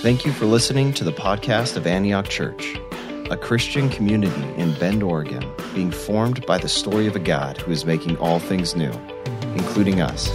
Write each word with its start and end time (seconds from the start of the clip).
Thank 0.00 0.24
you 0.24 0.32
for 0.32 0.44
listening 0.44 0.92
to 0.92 1.02
the 1.02 1.10
podcast 1.12 1.76
of 1.76 1.84
Antioch 1.84 2.28
Church, 2.28 2.76
a 3.32 3.36
Christian 3.36 3.88
community 3.88 4.44
in 4.54 4.72
Bend, 4.78 5.02
Oregon, 5.02 5.44
being 5.74 5.90
formed 5.90 6.46
by 6.46 6.56
the 6.56 6.68
story 6.68 7.08
of 7.08 7.16
a 7.16 7.18
God 7.18 7.58
who 7.58 7.72
is 7.72 7.84
making 7.84 8.16
all 8.18 8.38
things 8.38 8.76
new, 8.76 8.92
including 9.56 10.00
us. 10.00 10.28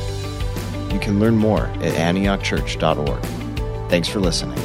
You 0.91 0.99
can 0.99 1.17
learn 1.17 1.37
more 1.37 1.67
at 1.67 1.93
antiochchurch.org. 1.93 3.23
Thanks 3.89 4.09
for 4.09 4.19
listening. 4.19 4.59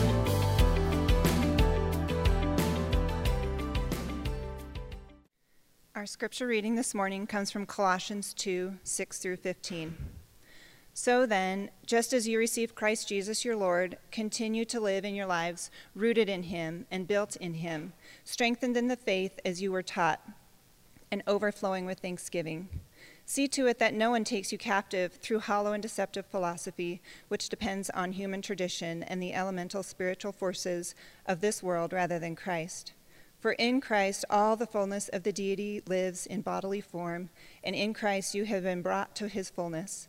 Our 5.94 6.06
scripture 6.06 6.48
reading 6.48 6.74
this 6.74 6.92
morning 6.92 7.28
comes 7.28 7.52
from 7.52 7.66
Colossians 7.66 8.34
2 8.34 8.78
6 8.82 9.18
through 9.18 9.36
15. 9.36 10.17
So 11.00 11.26
then, 11.26 11.70
just 11.86 12.12
as 12.12 12.26
you 12.26 12.40
received 12.40 12.74
Christ 12.74 13.06
Jesus 13.06 13.44
your 13.44 13.54
Lord, 13.54 13.98
continue 14.10 14.64
to 14.64 14.80
live 14.80 15.04
in 15.04 15.14
your 15.14 15.26
lives 15.26 15.70
rooted 15.94 16.28
in 16.28 16.42
him 16.42 16.86
and 16.90 17.06
built 17.06 17.36
in 17.36 17.54
him, 17.54 17.92
strengthened 18.24 18.76
in 18.76 18.88
the 18.88 18.96
faith 18.96 19.38
as 19.44 19.62
you 19.62 19.70
were 19.70 19.84
taught, 19.84 20.20
and 21.12 21.22
overflowing 21.28 21.86
with 21.86 22.00
thanksgiving. 22.00 22.68
See 23.26 23.46
to 23.46 23.68
it 23.68 23.78
that 23.78 23.94
no 23.94 24.10
one 24.10 24.24
takes 24.24 24.50
you 24.50 24.58
captive 24.58 25.12
through 25.12 25.38
hollow 25.38 25.72
and 25.72 25.80
deceptive 25.80 26.26
philosophy, 26.26 27.00
which 27.28 27.48
depends 27.48 27.90
on 27.90 28.10
human 28.10 28.42
tradition 28.42 29.04
and 29.04 29.22
the 29.22 29.34
elemental 29.34 29.84
spiritual 29.84 30.32
forces 30.32 30.96
of 31.26 31.40
this 31.40 31.62
world 31.62 31.92
rather 31.92 32.18
than 32.18 32.34
Christ. 32.34 32.92
For 33.38 33.52
in 33.52 33.80
Christ 33.80 34.24
all 34.28 34.56
the 34.56 34.66
fullness 34.66 35.08
of 35.10 35.22
the 35.22 35.30
deity 35.30 35.80
lives 35.86 36.26
in 36.26 36.40
bodily 36.40 36.80
form, 36.80 37.30
and 37.62 37.76
in 37.76 37.94
Christ 37.94 38.34
you 38.34 38.46
have 38.46 38.64
been 38.64 38.82
brought 38.82 39.14
to 39.14 39.28
his 39.28 39.48
fullness. 39.48 40.08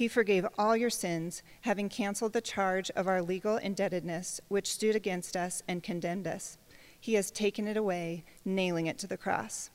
He 0.00 0.08
forgave 0.08 0.46
all 0.56 0.78
your 0.78 0.88
sins, 0.88 1.42
having 1.60 1.90
canceled 1.90 2.32
the 2.32 2.40
charge 2.40 2.90
of 2.92 3.06
our 3.06 3.20
legal 3.20 3.58
indebtedness, 3.58 4.40
which 4.48 4.72
stood 4.72 4.96
against 4.96 5.36
us 5.36 5.62
and 5.68 5.82
condemned 5.82 6.26
us. 6.26 6.56
He 6.98 7.12
has 7.16 7.30
taken 7.30 7.68
it 7.68 7.76
away, 7.76 8.24
nailing 8.42 8.86
it 8.86 8.96
to 9.00 9.06
the 9.06 9.18
cross. 9.18 9.68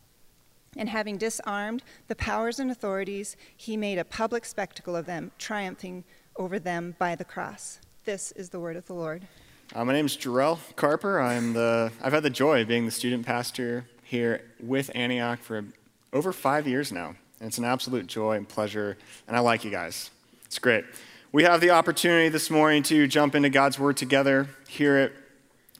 And 0.75 0.89
having 0.89 1.19
disarmed 1.19 1.83
the 2.07 2.15
powers 2.15 2.57
and 2.57 2.71
authorities, 2.71 3.37
he 3.55 3.77
made 3.77 3.99
a 3.99 4.03
public 4.03 4.45
spectacle 4.45 4.95
of 4.95 5.05
them, 5.05 5.29
triumphing 5.37 6.03
over 6.37 6.57
them 6.57 6.95
by 6.97 7.13
the 7.13 7.23
cross. 7.23 7.79
This 8.05 8.31
is 8.31 8.49
the 8.49 8.59
word 8.59 8.77
of 8.77 8.87
the 8.87 8.95
Lord. 8.95 9.27
Uh, 9.75 9.85
my 9.85 9.93
name 9.93 10.07
is 10.07 10.17
Jarrell 10.17 10.57
Carper. 10.75 11.21
I'm 11.21 11.53
the, 11.53 11.91
I've 12.01 12.13
had 12.13 12.23
the 12.23 12.31
joy 12.31 12.63
of 12.63 12.67
being 12.67 12.85
the 12.85 12.91
student 12.91 13.27
pastor 13.27 13.85
here 14.01 14.41
with 14.59 14.89
Antioch 14.95 15.37
for 15.37 15.65
over 16.13 16.33
five 16.33 16.67
years 16.67 16.91
now. 16.91 17.13
And 17.39 17.47
it's 17.47 17.59
an 17.59 17.65
absolute 17.65 18.07
joy 18.07 18.37
and 18.37 18.49
pleasure, 18.49 18.97
and 19.27 19.37
I 19.37 19.41
like 19.41 19.63
you 19.63 19.69
guys. 19.69 20.09
It's 20.55 20.59
great. 20.61 20.85
We 21.33 21.43
have 21.43 21.59
the 21.59 21.71
opportunity 21.71 22.29
this 22.29 22.49
morning 22.49 22.81
to 22.83 23.07
jump 23.07 23.35
into 23.35 23.49
God's 23.49 23.77
Word 23.77 23.97
together, 23.97 24.47
hear 24.69 24.97
it, 24.97 25.13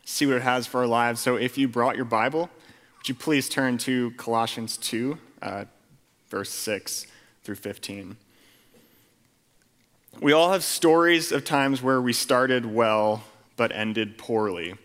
see 0.04 0.26
what 0.26 0.36
it 0.36 0.42
has 0.42 0.68
for 0.68 0.82
our 0.82 0.86
lives. 0.86 1.22
So 1.22 1.38
if 1.38 1.58
you 1.58 1.70
brought 1.70 1.96
your 1.96 2.04
Bible, 2.04 2.50
would 2.98 3.08
you 3.08 3.16
please 3.16 3.48
turn 3.48 3.78
to 3.78 4.12
Colossians 4.18 4.76
2, 4.76 5.18
uh, 5.42 5.64
verse 6.28 6.50
6 6.50 7.08
through 7.46 7.56
15. 7.56 8.18
We 10.20 10.34
all 10.34 10.52
have 10.52 10.62
stories 10.62 11.32
of 11.32 11.46
times 11.46 11.82
where 11.82 12.02
we 12.02 12.12
started 12.12 12.66
well 12.66 13.24
but 13.56 13.72
ended 13.74 14.18
poorly. 14.18 14.76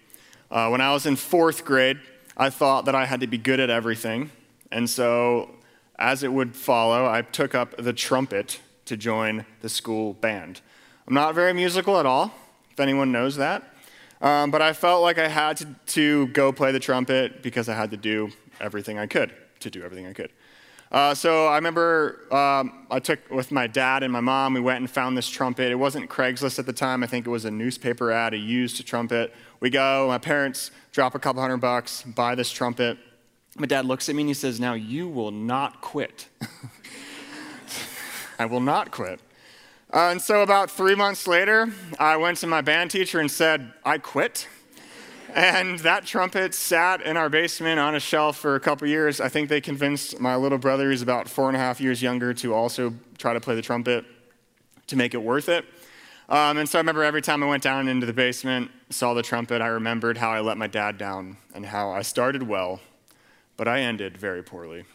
Uh, 0.53 0.69
when 0.69 0.81
I 0.81 0.93
was 0.93 1.05
in 1.05 1.17
fourth 1.17 1.65
grade, 1.65 1.99
I 2.37 2.49
thought 2.49 2.85
that 2.85 2.95
I 2.95 3.07
had 3.07 3.23
to 3.23 3.27
be 3.27 3.39
good 3.39 3.59
at 3.59 3.71
everything. 3.71 4.31
And 4.71 4.89
so, 4.89 5.51
as 5.99 6.23
it 6.23 6.33
would 6.33 6.55
follow, 6.55 7.07
I 7.07 7.23
took 7.23 7.57
up 7.57 7.77
the 7.77 7.93
trumpet 7.93 8.61
to 8.91 8.97
join 8.97 9.47
the 9.61 9.69
school 9.69 10.15
band. 10.15 10.61
I'm 11.07 11.15
not 11.15 11.37
very 11.37 11.53
musical 11.53 12.01
at 12.01 12.07
all, 12.07 12.35
if 12.73 12.81
anyone 12.81 13.13
knows 13.13 13.37
that. 13.37 13.63
Um, 14.21 14.51
but 14.51 14.61
I 14.61 14.73
felt 14.73 15.01
like 15.03 15.17
I 15.17 15.29
had 15.29 15.59
to, 15.59 15.77
to, 15.87 16.27
go 16.29 16.51
play 16.51 16.73
the 16.73 16.81
trumpet 16.81 17.41
because 17.41 17.69
I 17.69 17.75
had 17.75 17.93
to 17.93 17.97
do 17.97 18.33
everything 18.61 18.99
I 18.99 19.07
could 19.07 19.33
to 19.61 19.71
do 19.71 19.85
everything 19.85 20.09
I 20.09 20.13
could. 20.13 20.33
Uh, 20.91 21.15
so 21.15 21.47
I 21.47 21.55
remember 21.55 22.27
um, 22.35 22.85
I 22.91 22.99
took 22.99 23.31
with 23.31 23.53
my 23.53 23.69
dad 23.69 24.03
and 24.03 24.13
my 24.13 24.19
mom, 24.19 24.55
we 24.55 24.61
went 24.61 24.81
and 24.81 24.91
found 24.91 25.17
this 25.17 25.29
trumpet. 25.29 25.71
It 25.71 25.77
wasn't 25.77 26.11
Craigslist 26.11 26.59
at 26.59 26.67
the 26.67 26.73
time, 26.73 27.05
I 27.05 27.07
think 27.07 27.29
it 27.29 27.31
was 27.31 27.45
a 27.45 27.51
newspaper 27.51 28.11
ad, 28.11 28.35
a 28.35 28.39
used 28.39 28.85
trumpet. 28.85 29.33
We 29.61 29.71
go, 29.71 30.09
my 30.09 30.19
parents 30.19 30.73
drop 30.91 31.15
a 31.15 31.21
couple 31.21 31.41
hundred 31.41 31.59
bucks, 31.59 32.03
buy 32.03 32.35
this 32.35 32.51
trumpet. 32.51 32.99
My 33.57 33.67
dad 33.67 33.85
looks 33.85 34.09
at 34.09 34.17
me 34.17 34.23
and 34.23 34.29
he 34.29 34.35
says, 34.35 34.59
Now 34.59 34.75
you 34.75 35.09
will 35.09 35.31
not 35.31 35.81
quit. 35.81 36.29
I 38.41 38.47
will 38.47 38.61
not 38.61 38.91
quit. 38.91 39.21
Uh, 39.93 40.09
and 40.13 40.23
so, 40.23 40.41
about 40.41 40.71
three 40.71 40.95
months 40.95 41.27
later, 41.27 41.71
I 41.99 42.17
went 42.17 42.39
to 42.39 42.47
my 42.47 42.63
band 42.63 42.91
teacher 42.91 43.21
and 43.21 43.31
said, 43.31 43.75
I 43.85 43.99
quit. 43.99 44.49
And 45.35 45.79
that 45.81 46.07
trumpet 46.07 46.55
sat 46.55 47.03
in 47.03 47.19
our 47.19 47.29
basement 47.29 47.79
on 47.79 47.95
a 47.95 48.01
shelf 48.01 48.39
for 48.39 48.55
a 48.55 48.61
couple 48.61 48.89
years. 48.89 49.21
I 49.21 49.29
think 49.29 49.51
they 49.51 49.61
convinced 49.61 50.21
my 50.21 50.37
little 50.37 50.57
brother, 50.57 50.89
who's 50.89 51.03
about 51.03 51.29
four 51.29 51.49
and 51.49 51.57
a 51.57 51.61
half 51.61 51.83
years 51.83 52.01
younger, 52.01 52.33
to 52.33 52.55
also 52.55 52.95
try 53.19 53.35
to 53.35 53.41
play 53.41 53.55
the 53.55 53.61
trumpet 53.61 54.07
to 54.87 54.97
make 54.97 55.13
it 55.13 55.23
worth 55.23 55.51
it. 55.51 55.67
Um, 56.31 56.57
and 56.57 56.67
so 56.67 56.79
I 56.79 56.81
remember 56.81 57.05
every 57.05 57.21
time 57.21 57.43
I 57.43 57.47
went 57.47 57.63
down 57.63 57.89
into 57.89 58.07
the 58.07 58.15
basement, 58.15 58.71
saw 58.89 59.13
the 59.13 59.23
trumpet, 59.23 59.61
I 59.61 59.67
remembered 59.67 60.17
how 60.17 60.31
I 60.31 60.41
let 60.41 60.57
my 60.57 60.67
dad 60.67 60.97
down 60.97 61.37
and 61.55 61.67
how 61.67 61.91
I 61.91 62.01
started 62.01 62.43
well, 62.43 62.81
but 63.59 63.69
I 63.69 63.81
ended 63.81 64.17
very 64.17 64.43
poorly. 64.43 64.87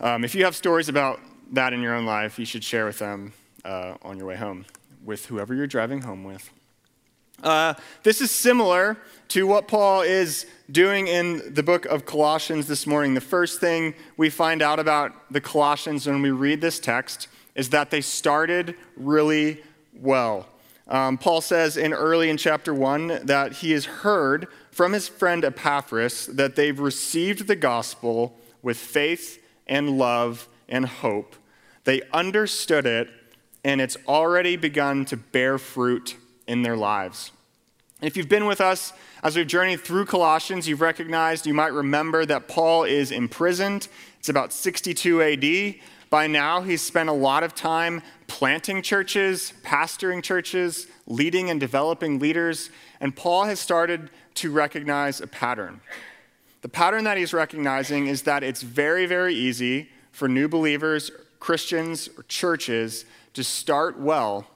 Um, 0.00 0.22
if 0.22 0.34
you 0.34 0.44
have 0.44 0.54
stories 0.54 0.90
about 0.90 1.18
that 1.52 1.72
in 1.72 1.80
your 1.80 1.94
own 1.94 2.06
life, 2.06 2.38
you 2.38 2.44
should 2.44 2.64
share 2.64 2.86
with 2.86 2.98
them 2.98 3.32
uh, 3.64 3.94
on 4.02 4.16
your 4.16 4.26
way 4.26 4.36
home 4.36 4.64
with 5.04 5.26
whoever 5.26 5.54
you're 5.54 5.66
driving 5.66 6.02
home 6.02 6.24
with. 6.24 6.50
Uh, 7.42 7.74
this 8.02 8.20
is 8.20 8.30
similar 8.30 8.96
to 9.28 9.46
what 9.46 9.66
Paul 9.66 10.02
is 10.02 10.46
doing 10.70 11.08
in 11.08 11.54
the 11.54 11.62
book 11.62 11.86
of 11.86 12.06
Colossians 12.06 12.68
this 12.68 12.86
morning. 12.86 13.14
The 13.14 13.20
first 13.20 13.60
thing 13.60 13.94
we 14.16 14.30
find 14.30 14.62
out 14.62 14.78
about 14.78 15.12
the 15.32 15.40
Colossians 15.40 16.06
when 16.06 16.22
we 16.22 16.30
read 16.30 16.60
this 16.60 16.78
text 16.78 17.28
is 17.54 17.70
that 17.70 17.90
they 17.90 18.00
started 18.00 18.76
really 18.96 19.62
well. 19.92 20.46
Um, 20.86 21.18
Paul 21.18 21.40
says 21.40 21.76
in 21.76 21.92
early 21.92 22.30
in 22.30 22.36
chapter 22.36 22.72
1 22.72 23.20
that 23.24 23.54
he 23.54 23.72
has 23.72 23.86
heard 23.86 24.46
from 24.70 24.92
his 24.92 25.08
friend 25.08 25.44
Epaphras 25.44 26.26
that 26.26 26.54
they've 26.54 26.78
received 26.78 27.46
the 27.46 27.56
gospel 27.56 28.38
with 28.62 28.76
faith 28.76 29.42
and 29.66 29.98
love 29.98 30.48
and 30.68 30.86
hope 30.86 31.34
they 31.84 32.02
understood 32.12 32.86
it, 32.86 33.08
and 33.64 33.80
it's 33.80 33.96
already 34.06 34.56
begun 34.56 35.04
to 35.06 35.16
bear 35.16 35.58
fruit 35.58 36.16
in 36.46 36.62
their 36.62 36.76
lives. 36.76 37.32
if 38.00 38.16
you've 38.16 38.28
been 38.28 38.46
with 38.46 38.60
us 38.60 38.92
as 39.22 39.36
we've 39.36 39.46
journeyed 39.46 39.80
through 39.80 40.04
Colossians, 40.06 40.66
you've 40.66 40.80
recognized, 40.80 41.46
you 41.46 41.54
might 41.54 41.72
remember 41.72 42.26
that 42.26 42.48
Paul 42.48 42.82
is 42.82 43.12
imprisoned. 43.12 43.86
It's 44.18 44.28
about 44.28 44.52
62 44.52 45.22
AD. 45.22 45.74
By 46.10 46.26
now, 46.26 46.62
he's 46.62 46.82
spent 46.82 47.08
a 47.08 47.12
lot 47.12 47.44
of 47.44 47.54
time 47.54 48.02
planting 48.26 48.82
churches, 48.82 49.52
pastoring 49.62 50.22
churches, 50.22 50.88
leading 51.06 51.48
and 51.48 51.60
developing 51.60 52.18
leaders, 52.18 52.70
and 53.00 53.14
Paul 53.14 53.44
has 53.44 53.60
started 53.60 54.10
to 54.34 54.50
recognize 54.50 55.20
a 55.20 55.26
pattern. 55.26 55.80
The 56.62 56.68
pattern 56.68 57.04
that 57.04 57.16
he's 57.16 57.32
recognizing 57.32 58.08
is 58.08 58.22
that 58.22 58.42
it's 58.42 58.62
very, 58.62 59.06
very 59.06 59.34
easy 59.34 59.90
for 60.10 60.28
new 60.28 60.48
believers 60.48 61.10
Christians 61.42 62.08
or 62.16 62.22
churches 62.28 63.04
to 63.34 63.42
start 63.42 63.98
well, 63.98 64.46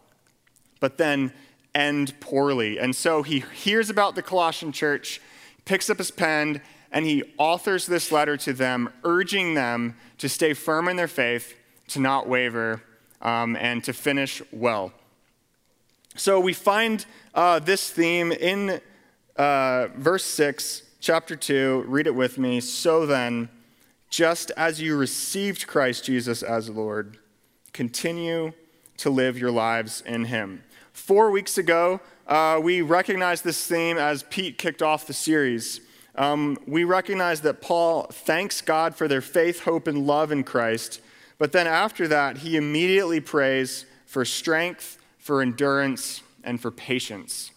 but 0.79 0.99
then 0.99 1.33
end 1.75 2.15
poorly. 2.21 2.79
And 2.79 2.95
so 2.95 3.25
he 3.25 3.41
hears 3.41 3.91
about 3.91 4.15
the 4.15 4.23
Colossian 4.23 4.71
church, 4.71 5.21
picks 5.65 5.91
up 5.91 5.99
his 5.99 6.13
pen, 6.13 6.63
and 6.93 7.05
he 7.05 7.25
authors 7.39 7.87
this 7.87 8.13
letter 8.13 8.37
to 8.37 8.53
them, 8.53 8.89
urging 9.03 9.55
them 9.55 9.97
to 10.19 10.29
stay 10.29 10.55
firm 10.55 10.87
in 10.87 10.95
their 10.95 11.09
faith, 11.09 11.57
to 11.89 11.99
not 11.99 12.29
waver, 12.29 12.85
um, 13.21 13.57
and 13.57 13.83
to 13.83 13.93
finish 13.93 14.41
well. 14.53 14.93
So 16.15 16.39
we 16.39 16.53
find 16.53 17.05
uh, 17.35 17.59
this 17.59 17.91
theme 17.91 18.31
in 18.31 18.81
uh, 19.35 19.89
verse 19.97 20.25
6, 20.25 20.83
chapter 21.01 21.35
2. 21.35 21.87
Read 21.89 22.07
it 22.07 22.15
with 22.15 22.39
me. 22.39 22.61
So 22.61 23.07
then, 23.07 23.49
just 24.09 24.51
as 24.57 24.81
you 24.81 24.97
received 24.97 25.67
Christ 25.67 26.05
Jesus 26.05 26.43
as 26.43 26.71
Lord, 26.71 27.19
continue 27.73 28.53
to 28.99 29.11
live 29.11 29.39
your 29.39 29.51
lives 29.51 30.03
in 30.07 30.25
Him. 30.27 30.63
Four 30.93 31.31
weeks 31.31 31.59
ago, 31.59 32.01
uh, 32.27 32.59
we 32.63 32.81
recognized 32.81 33.45
this 33.45 33.67
theme 33.67 33.99
as 33.99 34.23
Pete 34.25 34.59
kicked 34.59 34.83
off 34.83 35.07
the 35.07 35.13
series. 35.13 35.81
Um, 36.15 36.57
we 36.67 36.85
recognize 36.85 37.43
that 37.43 37.61
Paul 37.61 38.05
thanks 38.05 38.63
God 38.63 38.97
for 38.97 39.07
their 39.07 39.21
faith, 39.21 39.61
hope, 39.61 39.87
and 39.87 40.07
love 40.07 40.33
in 40.33 40.43
Christ, 40.43 41.01
but 41.39 41.53
then 41.53 41.67
after 41.67 42.09
that, 42.09 42.39
he 42.39 42.57
immediately 42.57 43.21
prays 43.21 43.85
for 44.07 44.25
strength, 44.25 44.99
for 45.19 45.43
endurance, 45.43 46.23
and 46.43 46.61
for 46.61 46.71
patience. 46.71 47.51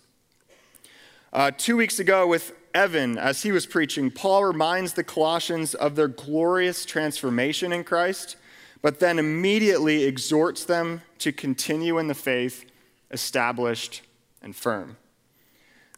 Uh, 1.31 1.51
two 1.55 1.77
weeks 1.77 1.99
ago, 1.99 2.27
with 2.27 2.51
Evan, 2.73 3.17
as 3.17 3.43
he 3.43 3.51
was 3.51 3.65
preaching, 3.65 4.11
Paul 4.11 4.43
reminds 4.43 4.93
the 4.93 5.03
Colossians 5.03 5.73
of 5.73 5.95
their 5.95 6.07
glorious 6.07 6.85
transformation 6.85 7.73
in 7.73 7.83
Christ, 7.83 8.35
but 8.81 8.99
then 8.99 9.19
immediately 9.19 10.03
exhorts 10.03 10.63
them 10.63 11.01
to 11.19 11.31
continue 11.31 11.97
in 11.97 12.07
the 12.07 12.13
faith 12.13 12.65
established 13.11 14.01
and 14.41 14.55
firm. 14.55 14.97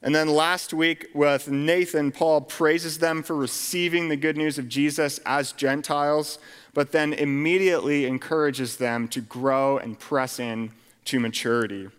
And 0.04 0.16
then 0.16 0.28
last 0.28 0.74
week 0.74 1.10
with 1.14 1.48
Nathan, 1.50 2.12
Paul 2.12 2.42
praises 2.42 2.98
them 2.98 3.22
for 3.22 3.36
receiving 3.36 4.10
the 4.10 4.16
good 4.16 4.36
news 4.36 4.58
of 4.58 4.68
Jesus 4.68 5.20
as 5.26 5.52
Gentiles, 5.52 6.40
but 6.74 6.92
then 6.92 7.14
immediately 7.14 8.06
encourages 8.06 8.78
them 8.78 9.08
to 9.10 9.22
grow 9.22 9.78
and 9.78 10.00
press 10.00 10.40
in 10.40 10.72
to 11.06 11.20
maturity. 11.20 11.90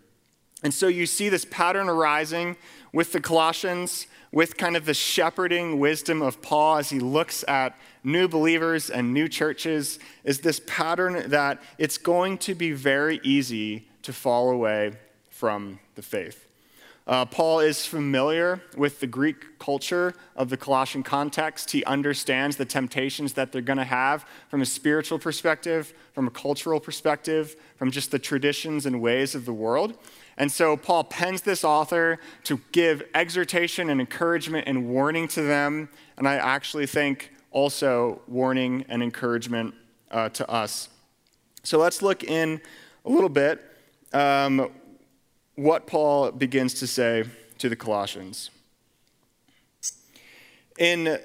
And 0.63 0.73
so 0.73 0.87
you 0.87 1.05
see 1.05 1.29
this 1.29 1.45
pattern 1.45 1.87
arising 1.87 2.57
with 2.91 3.13
the 3.13 3.21
Colossians, 3.21 4.07
with 4.33 4.57
kind 4.57 4.75
of 4.75 4.85
the 4.85 4.95
shepherding 4.95 5.79
wisdom 5.79 6.23
of 6.23 6.41
Paul 6.41 6.77
as 6.77 6.89
he 6.89 6.99
looks 6.99 7.45
at 7.47 7.77
new 8.03 8.27
believers 8.27 8.89
and 8.89 9.13
new 9.13 9.29
churches, 9.29 9.99
is 10.23 10.39
this 10.41 10.59
pattern 10.65 11.29
that 11.29 11.61
it's 11.77 11.99
going 11.99 12.39
to 12.39 12.55
be 12.55 12.71
very 12.71 13.21
easy 13.23 13.87
to 14.01 14.11
fall 14.11 14.49
away 14.49 14.93
from 15.29 15.79
the 15.93 16.01
faith. 16.01 16.47
Uh, 17.05 17.25
Paul 17.25 17.59
is 17.59 17.85
familiar 17.85 18.61
with 18.75 19.01
the 19.01 19.07
Greek 19.07 19.59
culture 19.59 20.15
of 20.35 20.49
the 20.49 20.57
Colossian 20.57 21.03
context. 21.03 21.69
He 21.69 21.83
understands 21.83 22.55
the 22.55 22.65
temptations 22.65 23.33
that 23.33 23.51
they're 23.51 23.61
going 23.61 23.77
to 23.77 23.83
have 23.83 24.25
from 24.47 24.61
a 24.61 24.65
spiritual 24.65 25.19
perspective, 25.19 25.93
from 26.13 26.27
a 26.27 26.31
cultural 26.31 26.79
perspective, 26.79 27.55
from 27.75 27.91
just 27.91 28.09
the 28.09 28.19
traditions 28.19 28.85
and 28.85 29.01
ways 29.01 29.35
of 29.35 29.45
the 29.45 29.53
world. 29.53 29.97
And 30.37 30.51
so 30.51 30.75
Paul 30.75 31.03
pens 31.03 31.41
this 31.41 31.63
author 31.63 32.19
to 32.45 32.59
give 32.71 33.03
exhortation 33.13 33.89
and 33.89 33.99
encouragement 33.99 34.67
and 34.67 34.89
warning 34.89 35.27
to 35.29 35.41
them. 35.41 35.89
And 36.17 36.27
I 36.27 36.35
actually 36.35 36.87
think 36.87 37.31
also 37.51 38.21
warning 38.27 38.85
and 38.89 39.03
encouragement 39.03 39.75
uh, 40.11 40.29
to 40.29 40.49
us. 40.49 40.89
So 41.63 41.77
let's 41.77 42.01
look 42.01 42.23
in 42.23 42.61
a 43.05 43.09
little 43.09 43.29
bit. 43.29 43.63
Um, 44.11 44.71
what 45.55 45.85
Paul 45.85 46.31
begins 46.31 46.73
to 46.75 46.87
say 46.87 47.25
to 47.59 47.69
the 47.69 47.75
Colossians. 47.75 48.49
In 50.79 51.19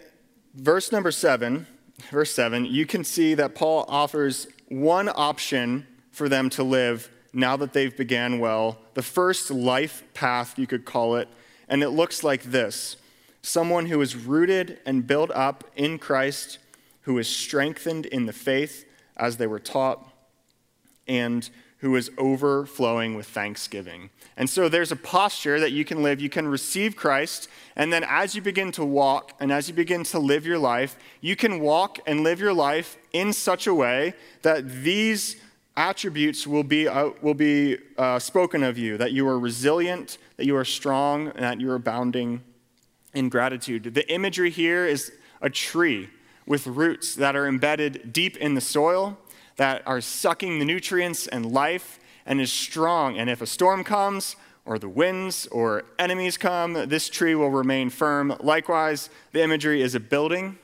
verse 0.54 0.92
number 0.92 1.10
seven, 1.10 1.66
verse 2.10 2.30
seven, 2.30 2.66
you 2.66 2.84
can 2.84 3.04
see 3.04 3.34
that 3.34 3.54
Paul 3.54 3.86
offers 3.88 4.46
one 4.68 5.08
option 5.08 5.86
for 6.12 6.28
them 6.28 6.50
to 6.50 6.62
live 6.62 7.10
now 7.32 7.56
that 7.56 7.72
they've 7.72 7.96
began 7.96 8.38
well, 8.38 8.78
the 8.94 9.02
first 9.02 9.50
life 9.50 10.02
path, 10.14 10.58
you 10.58 10.66
could 10.66 10.84
call 10.84 11.16
it, 11.16 11.28
and 11.68 11.82
it 11.82 11.90
looks 11.90 12.24
like 12.24 12.44
this 12.44 12.96
someone 13.40 13.86
who 13.86 14.00
is 14.00 14.16
rooted 14.16 14.78
and 14.84 15.06
built 15.06 15.30
up 15.30 15.64
in 15.76 15.98
Christ, 15.98 16.58
who 17.02 17.16
is 17.18 17.28
strengthened 17.28 18.04
in 18.06 18.26
the 18.26 18.32
faith 18.32 18.84
as 19.16 19.36
they 19.36 19.46
were 19.46 19.60
taught, 19.60 20.06
and 21.06 21.48
who 21.78 21.94
is 21.94 22.10
overflowing 22.18 23.14
with 23.14 23.26
thanksgiving. 23.26 24.10
And 24.36 24.50
so 24.50 24.68
there's 24.68 24.92
a 24.92 24.96
posture 24.96 25.60
that 25.60 25.72
you 25.72 25.84
can 25.84 26.02
live. 26.02 26.20
You 26.20 26.28
can 26.28 26.48
receive 26.48 26.96
Christ, 26.96 27.48
and 27.76 27.92
then 27.92 28.04
as 28.04 28.34
you 28.34 28.42
begin 28.42 28.72
to 28.72 28.84
walk 28.84 29.32
and 29.40 29.52
as 29.52 29.68
you 29.68 29.74
begin 29.74 30.04
to 30.04 30.18
live 30.18 30.44
your 30.44 30.58
life, 30.58 30.96
you 31.20 31.36
can 31.36 31.60
walk 31.60 31.98
and 32.06 32.22
live 32.22 32.40
your 32.40 32.52
life 32.52 32.98
in 33.12 33.32
such 33.32 33.66
a 33.66 33.74
way 33.74 34.14
that 34.42 34.82
these 34.82 35.36
attributes 35.78 36.44
will 36.44 36.64
be, 36.64 36.88
uh, 36.88 37.10
will 37.22 37.34
be 37.34 37.78
uh, 37.96 38.18
spoken 38.18 38.64
of 38.64 38.76
you 38.76 38.98
that 38.98 39.12
you 39.12 39.26
are 39.28 39.38
resilient, 39.38 40.18
that 40.36 40.44
you 40.44 40.56
are 40.56 40.64
strong, 40.64 41.28
and 41.28 41.44
that 41.44 41.60
you 41.60 41.70
are 41.70 41.76
abounding 41.76 42.42
in 43.14 43.28
gratitude. 43.28 43.94
The 43.94 44.12
imagery 44.12 44.50
here 44.50 44.84
is 44.84 45.12
a 45.40 45.48
tree 45.48 46.10
with 46.46 46.66
roots 46.66 47.14
that 47.14 47.36
are 47.36 47.46
embedded 47.46 48.12
deep 48.12 48.36
in 48.38 48.54
the 48.54 48.60
soil 48.60 49.16
that 49.56 49.82
are 49.86 50.00
sucking 50.00 50.58
the 50.58 50.64
nutrients 50.64 51.28
and 51.28 51.46
life 51.46 52.00
and 52.26 52.40
is 52.40 52.52
strong. 52.52 53.16
And 53.16 53.30
if 53.30 53.40
a 53.40 53.46
storm 53.46 53.84
comes, 53.84 54.34
or 54.64 54.78
the 54.78 54.88
winds 54.88 55.46
or 55.46 55.84
enemies 55.98 56.36
come, 56.36 56.74
this 56.74 57.08
tree 57.08 57.34
will 57.34 57.50
remain 57.50 57.88
firm. 57.88 58.36
Likewise, 58.40 59.10
the 59.32 59.42
imagery 59.42 59.80
is 59.80 59.94
a 59.94 60.00
building 60.00 60.58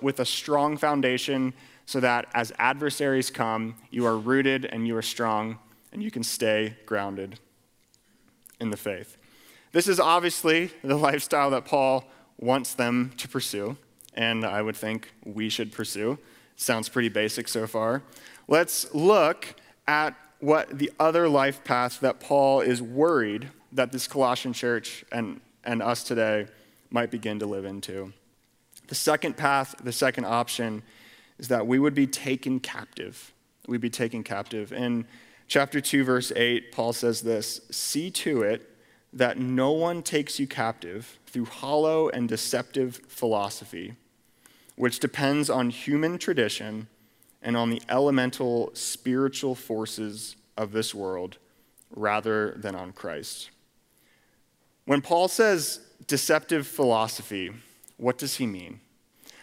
with 0.00 0.20
a 0.20 0.24
strong 0.24 0.76
foundation 0.76 1.52
so 1.88 2.00
that 2.00 2.26
as 2.34 2.52
adversaries 2.58 3.30
come, 3.30 3.74
you 3.90 4.04
are 4.04 4.18
rooted 4.18 4.66
and 4.66 4.86
you 4.86 4.94
are 4.94 5.00
strong 5.00 5.58
and 5.90 6.02
you 6.02 6.10
can 6.10 6.22
stay 6.22 6.76
grounded 6.84 7.40
in 8.60 8.68
the 8.68 8.76
faith. 8.76 9.16
This 9.72 9.88
is 9.88 9.98
obviously 9.98 10.70
the 10.84 10.96
lifestyle 11.08 11.48
that 11.48 11.64
Paul 11.64 12.04
wants 12.36 12.74
them 12.74 13.12
to 13.16 13.26
pursue, 13.26 13.78
and 14.12 14.44
I 14.44 14.60
would 14.60 14.76
think 14.76 15.10
we 15.24 15.48
should 15.48 15.72
pursue. 15.72 16.18
Sounds 16.56 16.90
pretty 16.90 17.08
basic 17.08 17.48
so 17.48 17.66
far. 17.66 18.02
Let's 18.48 18.92
look 18.92 19.54
at 19.86 20.14
what 20.40 20.78
the 20.78 20.92
other 21.00 21.26
life 21.26 21.64
path 21.64 22.00
that 22.00 22.20
Paul 22.20 22.60
is 22.60 22.82
worried 22.82 23.48
that 23.72 23.92
this 23.92 24.06
Colossian 24.06 24.52
church 24.52 25.06
and, 25.10 25.40
and 25.64 25.82
us 25.82 26.04
today 26.04 26.48
might 26.90 27.10
begin 27.10 27.38
to 27.38 27.46
live 27.46 27.64
into. 27.64 28.12
The 28.88 28.94
second 28.94 29.38
path, 29.38 29.74
the 29.82 29.92
second 29.92 30.26
option, 30.26 30.82
is 31.38 31.48
that 31.48 31.66
we 31.66 31.78
would 31.78 31.94
be 31.94 32.06
taken 32.06 32.60
captive. 32.60 33.32
We'd 33.66 33.80
be 33.80 33.90
taken 33.90 34.22
captive. 34.22 34.72
In 34.72 35.06
chapter 35.46 35.80
2, 35.80 36.04
verse 36.04 36.32
8, 36.34 36.72
Paul 36.72 36.92
says 36.92 37.22
this 37.22 37.60
See 37.70 38.10
to 38.10 38.42
it 38.42 38.68
that 39.12 39.38
no 39.38 39.72
one 39.72 40.02
takes 40.02 40.38
you 40.38 40.46
captive 40.46 41.18
through 41.26 41.46
hollow 41.46 42.08
and 42.08 42.28
deceptive 42.28 43.00
philosophy 43.08 43.94
which 44.78 45.00
depends 45.00 45.50
on 45.50 45.70
human 45.70 46.18
tradition 46.18 46.86
and 47.42 47.56
on 47.56 47.68
the 47.68 47.82
elemental 47.88 48.70
spiritual 48.74 49.54
forces 49.54 50.36
of 50.56 50.70
this 50.70 50.94
world 50.94 51.36
rather 51.90 52.52
than 52.56 52.76
on 52.76 52.92
Christ. 52.92 53.50
When 54.84 55.02
Paul 55.02 55.26
says 55.26 55.80
deceptive 56.06 56.66
philosophy, 56.66 57.50
what 57.96 58.18
does 58.18 58.36
he 58.36 58.46
mean? 58.46 58.80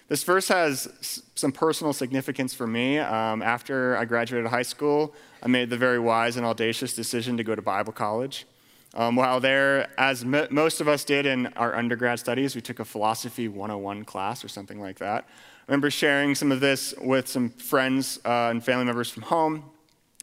This 0.08 0.24
verse 0.24 0.48
has 0.50 1.24
some 1.34 1.52
personal 1.52 1.92
significance 1.92 2.54
for 2.54 2.68
me. 2.68 3.00
Um, 3.00 3.42
after 3.42 3.98
I 3.98 4.06
graduated 4.06 4.50
high 4.52 4.62
school, 4.62 5.16
I 5.42 5.48
made 5.48 5.72
the 5.72 5.78
very 5.78 5.98
wise 5.98 6.38
and 6.38 6.46
audacious 6.46 6.94
decision 6.94 7.38
to 7.38 7.44
go 7.44 7.56
to 7.56 7.62
Bible 7.62 7.92
college. 7.92 8.46
Um, 8.94 9.16
while 9.16 9.40
there, 9.40 9.90
as 10.00 10.24
m- 10.24 10.48
most 10.52 10.80
of 10.80 10.88
us 10.88 11.04
did 11.04 11.26
in 11.26 11.48
our 11.58 11.76
undergrad 11.76 12.20
studies, 12.20 12.56
we 12.56 12.62
took 12.62 12.80
a 12.80 12.86
philosophy 12.86 13.48
101 13.48 14.06
class 14.06 14.46
or 14.46 14.48
something 14.48 14.80
like 14.80 15.00
that. 15.00 15.26
I 15.28 15.72
remember 15.72 15.90
sharing 15.90 16.36
some 16.36 16.52
of 16.52 16.60
this 16.60 16.94
with 17.02 17.28
some 17.28 17.50
friends 17.50 18.20
uh, 18.24 18.50
and 18.52 18.64
family 18.64 18.86
members 18.86 19.10
from 19.10 19.24
home, 19.24 19.66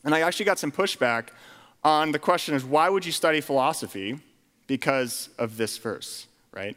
and 0.04 0.14
I 0.14 0.20
actually 0.20 0.46
got 0.46 0.60
some 0.60 0.70
pushback 0.70 1.28
on 1.84 2.12
the 2.12 2.18
question 2.18 2.54
is 2.54 2.64
why 2.64 2.88
would 2.88 3.04
you 3.04 3.12
study 3.12 3.40
philosophy 3.40 4.20
because 4.68 5.28
of 5.38 5.56
this 5.56 5.76
verse, 5.76 6.26
right? 6.52 6.76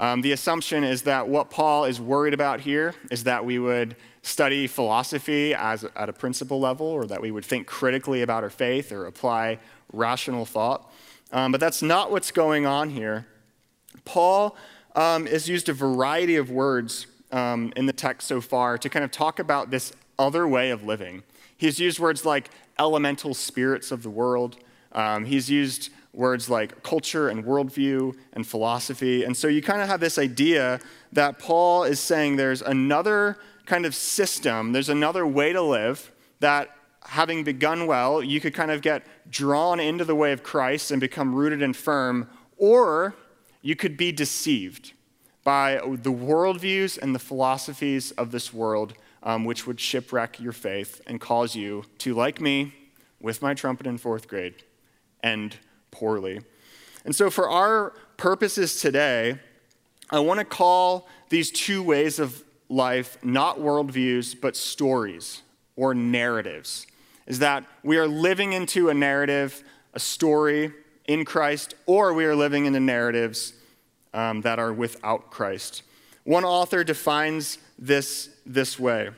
Um, 0.00 0.22
the 0.22 0.32
assumption 0.32 0.82
is 0.82 1.02
that 1.02 1.28
what 1.28 1.50
Paul 1.50 1.84
is 1.84 2.00
worried 2.00 2.32
about 2.32 2.60
here 2.60 2.94
is 3.10 3.24
that 3.24 3.44
we 3.44 3.58
would 3.58 3.96
study 4.22 4.66
philosophy 4.66 5.54
as, 5.54 5.84
at 5.94 6.08
a 6.08 6.12
principle 6.14 6.58
level, 6.58 6.86
or 6.86 7.04
that 7.04 7.20
we 7.20 7.30
would 7.30 7.44
think 7.44 7.66
critically 7.66 8.22
about 8.22 8.42
our 8.42 8.48
faith 8.48 8.92
or 8.92 9.04
apply 9.04 9.58
rational 9.92 10.46
thought. 10.46 10.90
Um, 11.32 11.52
but 11.52 11.60
that's 11.60 11.82
not 11.82 12.10
what's 12.10 12.30
going 12.30 12.64
on 12.64 12.88
here. 12.88 13.26
Paul 14.06 14.56
um, 14.96 15.26
has 15.26 15.50
used 15.50 15.68
a 15.68 15.74
variety 15.74 16.36
of 16.36 16.50
words 16.50 17.06
um, 17.30 17.70
in 17.76 17.84
the 17.84 17.92
text 17.92 18.26
so 18.26 18.40
far 18.40 18.78
to 18.78 18.88
kind 18.88 19.04
of 19.04 19.10
talk 19.10 19.38
about 19.38 19.70
this 19.70 19.92
other 20.18 20.48
way 20.48 20.70
of 20.70 20.82
living. 20.82 21.24
He's 21.58 21.78
used 21.78 21.98
words 21.98 22.24
like 22.24 22.48
elemental 22.78 23.34
spirits 23.34 23.92
of 23.92 24.02
the 24.02 24.10
world. 24.10 24.56
Um, 24.92 25.26
he's 25.26 25.50
used 25.50 25.90
words 26.12 26.50
like 26.50 26.82
culture 26.82 27.28
and 27.28 27.44
worldview 27.44 28.16
and 28.32 28.46
philosophy. 28.46 29.24
And 29.24 29.36
so 29.36 29.48
you 29.48 29.62
kind 29.62 29.80
of 29.80 29.88
have 29.88 30.00
this 30.00 30.18
idea 30.18 30.80
that 31.12 31.38
Paul 31.38 31.84
is 31.84 32.00
saying 32.00 32.36
there's 32.36 32.62
another 32.62 33.38
kind 33.66 33.86
of 33.86 33.94
system, 33.94 34.72
there's 34.72 34.88
another 34.88 35.26
way 35.26 35.52
to 35.52 35.62
live 35.62 36.10
that 36.40 36.70
having 37.04 37.44
begun 37.44 37.86
well, 37.86 38.22
you 38.22 38.40
could 38.40 38.54
kind 38.54 38.70
of 38.70 38.82
get 38.82 39.06
drawn 39.30 39.80
into 39.80 40.04
the 40.04 40.14
way 40.14 40.32
of 40.32 40.42
Christ 40.42 40.90
and 40.90 41.00
become 41.00 41.34
rooted 41.34 41.62
and 41.62 41.76
firm, 41.76 42.28
or 42.56 43.14
you 43.62 43.76
could 43.76 43.96
be 43.96 44.12
deceived 44.12 44.92
by 45.44 45.76
the 45.76 46.12
worldviews 46.12 46.98
and 46.98 47.14
the 47.14 47.18
philosophies 47.18 48.10
of 48.12 48.30
this 48.30 48.52
world, 48.52 48.94
um, 49.22 49.44
which 49.44 49.66
would 49.66 49.80
shipwreck 49.80 50.40
your 50.40 50.52
faith 50.52 51.00
and 51.06 51.20
cause 51.20 51.54
you 51.54 51.84
to, 51.98 52.14
like 52.14 52.40
me, 52.40 52.74
with 53.20 53.40
my 53.42 53.54
trumpet 53.54 53.86
in 53.86 53.96
fourth 53.98 54.28
grade, 54.28 54.54
end 55.22 55.56
poorly. 55.90 56.40
And 57.04 57.14
so, 57.14 57.30
for 57.30 57.48
our 57.48 57.94
purposes 58.16 58.80
today, 58.80 59.38
I 60.10 60.20
want 60.20 60.38
to 60.40 60.44
call 60.44 61.08
these 61.28 61.50
two 61.50 61.82
ways 61.82 62.18
of 62.18 62.42
life 62.68 63.18
not 63.22 63.58
worldviews, 63.58 64.40
but 64.40 64.56
stories 64.56 65.42
or 65.76 65.94
narratives. 65.94 66.86
Is 67.26 67.38
that 67.38 67.64
we 67.82 67.96
are 67.96 68.08
living 68.08 68.52
into 68.52 68.88
a 68.88 68.94
narrative, 68.94 69.62
a 69.94 70.00
story 70.00 70.72
in 71.06 71.24
Christ, 71.24 71.74
or 71.86 72.12
we 72.12 72.24
are 72.24 72.34
living 72.34 72.66
into 72.66 72.80
narratives 72.80 73.52
um, 74.12 74.40
that 74.42 74.58
are 74.58 74.72
without 74.72 75.30
Christ. 75.30 75.82
One 76.24 76.44
author 76.44 76.84
defines 76.84 77.58
this 77.78 78.30
this 78.44 78.78
way 78.78 79.10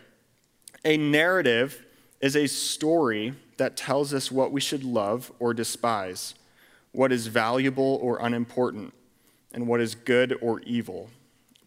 A 0.85 0.97
narrative 0.97 1.85
is 2.21 2.37
a 2.37 2.47
story 2.47 3.35
that 3.57 3.77
tells 3.77 4.15
us 4.15 4.31
what 4.31 4.53
we 4.53 4.61
should 4.61 4.85
love 4.85 5.33
or 5.39 5.53
despise, 5.53 6.35
what 6.93 7.13
is 7.13 7.27
valuable 7.27 7.99
or 8.03 8.19
unimportant, 8.21 8.95
and 9.53 9.67
what 9.67 9.81
is 9.81 9.95
good 9.95 10.39
or 10.41 10.61
evil. 10.61 11.11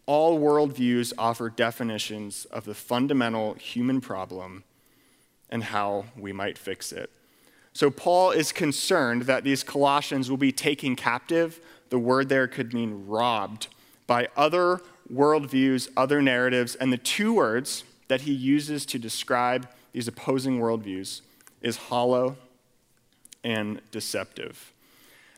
All 0.06 0.40
worldviews 0.40 1.14
offer 1.18 1.50
definitions 1.50 2.46
of 2.46 2.66
the 2.66 2.76
fundamental 2.76 3.56
human 3.56 4.02
problem 4.02 4.64
and 5.50 5.64
how 5.64 6.06
we 6.18 6.32
might 6.32 6.58
fix 6.58 6.92
it. 6.92 7.10
So, 7.74 7.90
Paul 7.92 8.32
is 8.32 8.52
concerned 8.52 9.24
that 9.24 9.44
these 9.44 9.64
Colossians 9.64 10.30
will 10.30 10.38
be 10.38 10.52
taken 10.52 10.96
captive. 10.96 11.60
The 11.90 12.00
word 12.00 12.30
there 12.30 12.48
could 12.48 12.74
mean 12.74 13.06
robbed 13.06 13.68
by 14.08 14.30
other 14.38 14.82
worldviews, 15.12 15.90
other 15.98 16.22
narratives, 16.22 16.76
and 16.76 16.94
the 16.94 16.98
two 16.98 17.34
words 17.34 17.84
that 18.08 18.22
he 18.22 18.32
uses 18.32 18.86
to 18.86 19.00
describe 19.00 19.68
these 19.92 20.08
opposing 20.08 20.60
worldviews 20.60 21.22
is 21.62 21.78
hollow 21.78 22.38
and 23.44 23.82
deceptive. 23.92 24.72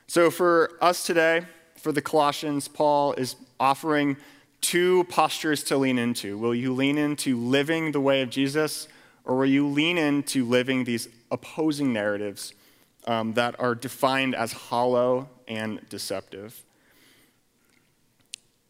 So, 0.09 0.31
for 0.31 0.71
us 0.79 1.05
today, 1.05 1.41
for 1.75 1.91
the 1.91 2.01
Colossians, 2.01 2.69
Paul 2.69 3.11
is 3.13 3.35
offering 3.59 4.15
two 4.61 5.03
postures 5.05 5.63
to 5.65 5.75
lean 5.75 5.99
into. 5.99 6.37
Will 6.37 6.55
you 6.55 6.73
lean 6.73 6.97
into 6.97 7.37
living 7.37 7.91
the 7.91 7.99
way 7.99 8.21
of 8.21 8.29
Jesus, 8.29 8.87
or 9.25 9.35
will 9.35 9.45
you 9.45 9.67
lean 9.67 9.97
into 9.97 10.45
living 10.45 10.85
these 10.85 11.09
opposing 11.29 11.91
narratives 11.91 12.53
um, 13.05 13.33
that 13.33 13.59
are 13.59 13.75
defined 13.75 14.33
as 14.33 14.53
hollow 14.53 15.27
and 15.45 15.87
deceptive? 15.89 16.63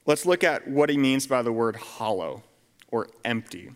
Let's 0.08 0.26
look 0.26 0.44
at 0.44 0.68
what 0.68 0.90
he 0.90 0.98
means 0.98 1.28
by 1.28 1.44
the 1.44 1.52
word 1.52 1.76
hollow 1.76 2.42
or 2.90 3.10
empty. 3.24 3.72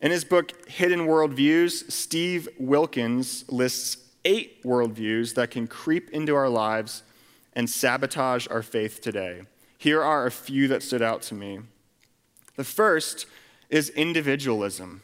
In 0.00 0.12
his 0.12 0.24
book, 0.24 0.68
Hidden 0.68 1.00
Worldviews, 1.00 1.90
Steve 1.90 2.48
Wilkens 2.60 3.44
lists 3.50 4.07
eight 4.24 4.62
worldviews 4.62 5.34
that 5.34 5.50
can 5.50 5.66
creep 5.66 6.10
into 6.10 6.34
our 6.34 6.48
lives 6.48 7.02
and 7.52 7.68
sabotage 7.68 8.46
our 8.50 8.62
faith 8.62 9.00
today. 9.00 9.42
Here 9.78 10.02
are 10.02 10.26
a 10.26 10.30
few 10.30 10.68
that 10.68 10.82
stood 10.82 11.02
out 11.02 11.22
to 11.22 11.34
me. 11.34 11.60
The 12.56 12.64
first 12.64 13.26
is 13.70 13.90
individualism. 13.90 15.02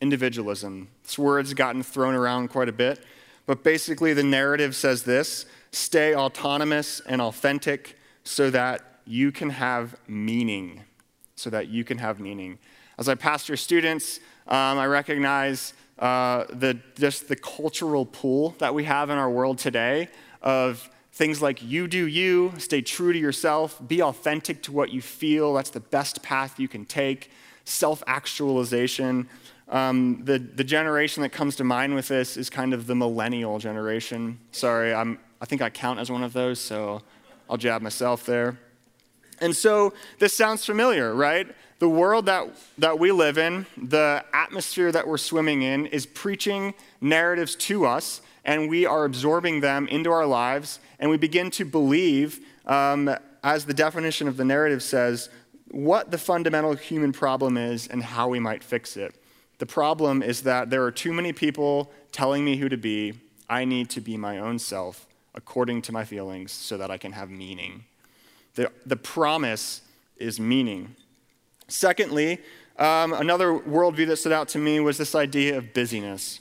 Individualism. 0.00 0.88
This 1.02 1.18
word's 1.18 1.54
gotten 1.54 1.82
thrown 1.82 2.14
around 2.14 2.48
quite 2.48 2.68
a 2.68 2.72
bit, 2.72 3.04
but 3.46 3.62
basically 3.62 4.14
the 4.14 4.22
narrative 4.22 4.74
says 4.74 5.02
this 5.02 5.46
stay 5.70 6.14
autonomous 6.14 7.00
and 7.00 7.20
authentic 7.20 7.98
so 8.24 8.50
that 8.50 9.00
you 9.06 9.32
can 9.32 9.50
have 9.50 9.96
meaning. 10.06 10.82
So 11.36 11.50
that 11.50 11.68
you 11.68 11.84
can 11.84 11.98
have 11.98 12.20
meaning. 12.20 12.58
As 12.98 13.08
I 13.08 13.14
pastor 13.14 13.56
students, 13.56 14.20
um, 14.46 14.78
I 14.78 14.86
recognize 14.86 15.72
uh, 15.98 16.44
the, 16.50 16.78
just 16.98 17.28
the 17.28 17.36
cultural 17.36 18.04
pool 18.04 18.54
that 18.58 18.74
we 18.74 18.84
have 18.84 19.10
in 19.10 19.18
our 19.18 19.30
world 19.30 19.58
today 19.58 20.08
of 20.42 20.88
Things 21.18 21.42
like 21.42 21.64
you 21.64 21.88
do 21.88 22.06
you, 22.06 22.52
stay 22.58 22.80
true 22.80 23.12
to 23.12 23.18
yourself, 23.18 23.82
be 23.88 24.00
authentic 24.00 24.62
to 24.62 24.70
what 24.70 24.90
you 24.92 25.02
feel. 25.02 25.52
That's 25.52 25.70
the 25.70 25.80
best 25.80 26.22
path 26.22 26.60
you 26.60 26.68
can 26.68 26.84
take. 26.84 27.32
Self 27.64 28.04
actualization. 28.06 29.28
Um, 29.68 30.22
the, 30.24 30.38
the 30.38 30.62
generation 30.62 31.24
that 31.24 31.30
comes 31.30 31.56
to 31.56 31.64
mind 31.64 31.96
with 31.96 32.06
this 32.06 32.36
is 32.36 32.48
kind 32.48 32.72
of 32.72 32.86
the 32.86 32.94
millennial 32.94 33.58
generation. 33.58 34.38
Sorry, 34.52 34.94
I'm, 34.94 35.18
I 35.40 35.44
think 35.44 35.60
I 35.60 35.70
count 35.70 35.98
as 35.98 36.08
one 36.08 36.22
of 36.22 36.32
those, 36.34 36.60
so 36.60 37.02
I'll 37.50 37.56
jab 37.56 37.82
myself 37.82 38.24
there. 38.24 38.56
And 39.40 39.54
so 39.54 39.92
this 40.18 40.34
sounds 40.34 40.64
familiar, 40.64 41.14
right? 41.14 41.46
The 41.78 41.88
world 41.88 42.26
that, 42.26 42.48
that 42.78 42.98
we 42.98 43.12
live 43.12 43.38
in, 43.38 43.66
the 43.76 44.24
atmosphere 44.32 44.90
that 44.90 45.06
we're 45.06 45.18
swimming 45.18 45.62
in, 45.62 45.86
is 45.86 46.06
preaching 46.06 46.74
narratives 47.00 47.54
to 47.56 47.86
us 47.86 48.20
and 48.48 48.68
we 48.70 48.86
are 48.86 49.04
absorbing 49.04 49.60
them 49.60 49.86
into 49.88 50.10
our 50.10 50.24
lives, 50.24 50.80
and 50.98 51.10
we 51.10 51.18
begin 51.18 51.50
to 51.50 51.66
believe, 51.66 52.40
um, 52.64 53.14
as 53.44 53.66
the 53.66 53.74
definition 53.74 54.26
of 54.26 54.38
the 54.38 54.44
narrative 54.44 54.82
says, 54.82 55.28
what 55.70 56.10
the 56.10 56.16
fundamental 56.16 56.74
human 56.74 57.12
problem 57.12 57.58
is 57.58 57.86
and 57.88 58.02
how 58.02 58.26
we 58.26 58.40
might 58.40 58.64
fix 58.64 58.96
it. 58.96 59.14
The 59.58 59.66
problem 59.66 60.22
is 60.22 60.42
that 60.42 60.70
there 60.70 60.82
are 60.84 60.90
too 60.90 61.12
many 61.12 61.34
people 61.34 61.92
telling 62.10 62.42
me 62.42 62.56
who 62.56 62.70
to 62.70 62.78
be. 62.78 63.12
I 63.50 63.66
need 63.66 63.90
to 63.90 64.00
be 64.00 64.16
my 64.16 64.38
own 64.38 64.58
self 64.58 65.06
according 65.34 65.82
to 65.82 65.92
my 65.92 66.06
feelings 66.06 66.50
so 66.50 66.78
that 66.78 66.90
I 66.90 66.96
can 66.96 67.12
have 67.12 67.28
meaning. 67.28 67.84
The, 68.58 68.72
the 68.84 68.96
promise 68.96 69.82
is 70.16 70.40
meaning. 70.40 70.96
Secondly, 71.68 72.40
um, 72.76 73.12
another 73.12 73.52
worldview 73.52 74.08
that 74.08 74.16
stood 74.16 74.32
out 74.32 74.48
to 74.48 74.58
me 74.58 74.80
was 74.80 74.98
this 74.98 75.14
idea 75.14 75.56
of 75.56 75.72
busyness. 75.72 76.40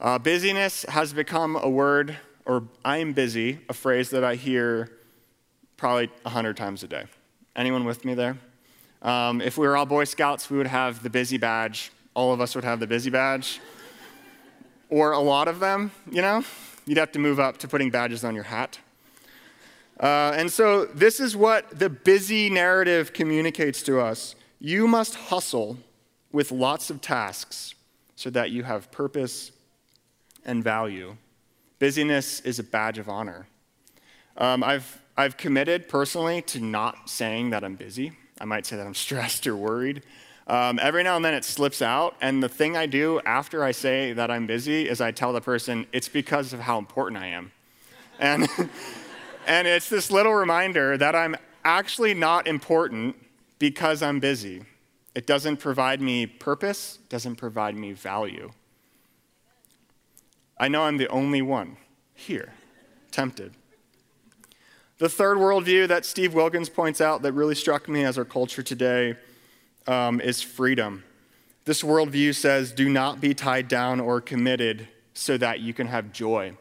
Uh, 0.00 0.18
busyness 0.18 0.86
has 0.88 1.12
become 1.12 1.56
a 1.56 1.68
word, 1.68 2.16
or 2.46 2.64
I'm 2.86 3.12
busy, 3.12 3.58
a 3.68 3.74
phrase 3.74 4.08
that 4.10 4.24
I 4.24 4.36
hear 4.36 4.92
probably 5.76 6.08
100 6.22 6.56
times 6.56 6.84
a 6.84 6.88
day. 6.88 7.04
Anyone 7.54 7.84
with 7.84 8.06
me 8.06 8.14
there? 8.14 8.38
Um, 9.02 9.42
if 9.42 9.58
we 9.58 9.66
were 9.66 9.76
all 9.76 9.84
Boy 9.84 10.04
Scouts, 10.04 10.48
we 10.48 10.56
would 10.56 10.68
have 10.68 11.02
the 11.02 11.10
busy 11.10 11.36
badge. 11.36 11.92
All 12.14 12.32
of 12.32 12.40
us 12.40 12.54
would 12.54 12.64
have 12.64 12.80
the 12.80 12.86
busy 12.86 13.10
badge. 13.10 13.60
or 14.88 15.12
a 15.12 15.20
lot 15.20 15.48
of 15.48 15.60
them, 15.60 15.90
you 16.10 16.22
know? 16.22 16.44
You'd 16.86 16.96
have 16.96 17.12
to 17.12 17.18
move 17.18 17.38
up 17.38 17.58
to 17.58 17.68
putting 17.68 17.90
badges 17.90 18.24
on 18.24 18.34
your 18.34 18.44
hat. 18.44 18.78
Uh, 20.02 20.34
and 20.36 20.50
so, 20.50 20.84
this 20.86 21.20
is 21.20 21.36
what 21.36 21.78
the 21.78 21.88
busy 21.88 22.50
narrative 22.50 23.12
communicates 23.12 23.84
to 23.84 24.00
us. 24.00 24.34
You 24.58 24.88
must 24.88 25.14
hustle 25.14 25.78
with 26.32 26.50
lots 26.50 26.90
of 26.90 27.00
tasks 27.00 27.76
so 28.16 28.28
that 28.30 28.50
you 28.50 28.64
have 28.64 28.90
purpose 28.90 29.52
and 30.44 30.64
value. 30.64 31.16
Busyness 31.78 32.40
is 32.40 32.58
a 32.58 32.64
badge 32.64 32.98
of 32.98 33.08
honor. 33.08 33.46
Um, 34.36 34.64
I've, 34.64 35.00
I've 35.16 35.36
committed 35.36 35.88
personally 35.88 36.42
to 36.42 36.60
not 36.60 37.08
saying 37.08 37.50
that 37.50 37.62
I'm 37.62 37.76
busy. 37.76 38.12
I 38.40 38.44
might 38.44 38.66
say 38.66 38.76
that 38.76 38.86
I'm 38.86 38.94
stressed 39.06 39.46
or 39.46 39.54
worried. 39.54 40.02
Um, 40.48 40.80
every 40.82 41.04
now 41.04 41.14
and 41.14 41.24
then 41.24 41.34
it 41.34 41.44
slips 41.44 41.80
out, 41.80 42.16
and 42.20 42.42
the 42.42 42.48
thing 42.48 42.76
I 42.76 42.86
do 42.86 43.20
after 43.24 43.62
I 43.62 43.70
say 43.70 44.12
that 44.14 44.32
I'm 44.32 44.48
busy 44.48 44.88
is 44.88 45.00
I 45.00 45.12
tell 45.12 45.32
the 45.32 45.40
person 45.40 45.86
it's 45.92 46.08
because 46.08 46.52
of 46.52 46.58
how 46.58 46.78
important 46.78 47.22
I 47.22 47.28
am. 47.28 47.52
And, 48.18 48.48
and 49.46 49.66
it's 49.66 49.88
this 49.88 50.10
little 50.10 50.34
reminder 50.34 50.96
that 50.96 51.14
I'm 51.14 51.36
actually 51.64 52.14
not 52.14 52.46
important 52.46 53.16
because 53.58 54.02
I'm 54.02 54.20
busy. 54.20 54.62
It 55.14 55.26
doesn't 55.26 55.58
provide 55.58 56.00
me 56.00 56.26
purpose, 56.26 56.98
doesn't 57.08 57.36
provide 57.36 57.76
me 57.76 57.92
value. 57.92 58.50
I 60.58 60.68
know 60.68 60.82
I'm 60.82 60.96
the 60.96 61.08
only 61.08 61.42
one 61.42 61.76
here 62.14 62.52
tempted. 63.10 63.54
The 64.98 65.08
third 65.08 65.38
worldview 65.38 65.88
that 65.88 66.04
Steve 66.04 66.32
Wilkens 66.32 66.72
points 66.72 67.00
out 67.00 67.22
that 67.22 67.32
really 67.32 67.56
struck 67.56 67.88
me 67.88 68.04
as 68.04 68.16
our 68.16 68.24
culture 68.24 68.62
today 68.62 69.16
um, 69.86 70.20
is 70.20 70.40
freedom. 70.42 71.02
This 71.64 71.82
worldview 71.82 72.34
says, 72.34 72.72
do 72.72 72.88
not 72.88 73.20
be 73.20 73.34
tied 73.34 73.68
down 73.68 74.00
or 74.00 74.20
committed 74.20 74.88
so 75.14 75.36
that 75.38 75.60
you 75.60 75.74
can 75.74 75.88
have 75.88 76.12
joy. 76.12 76.56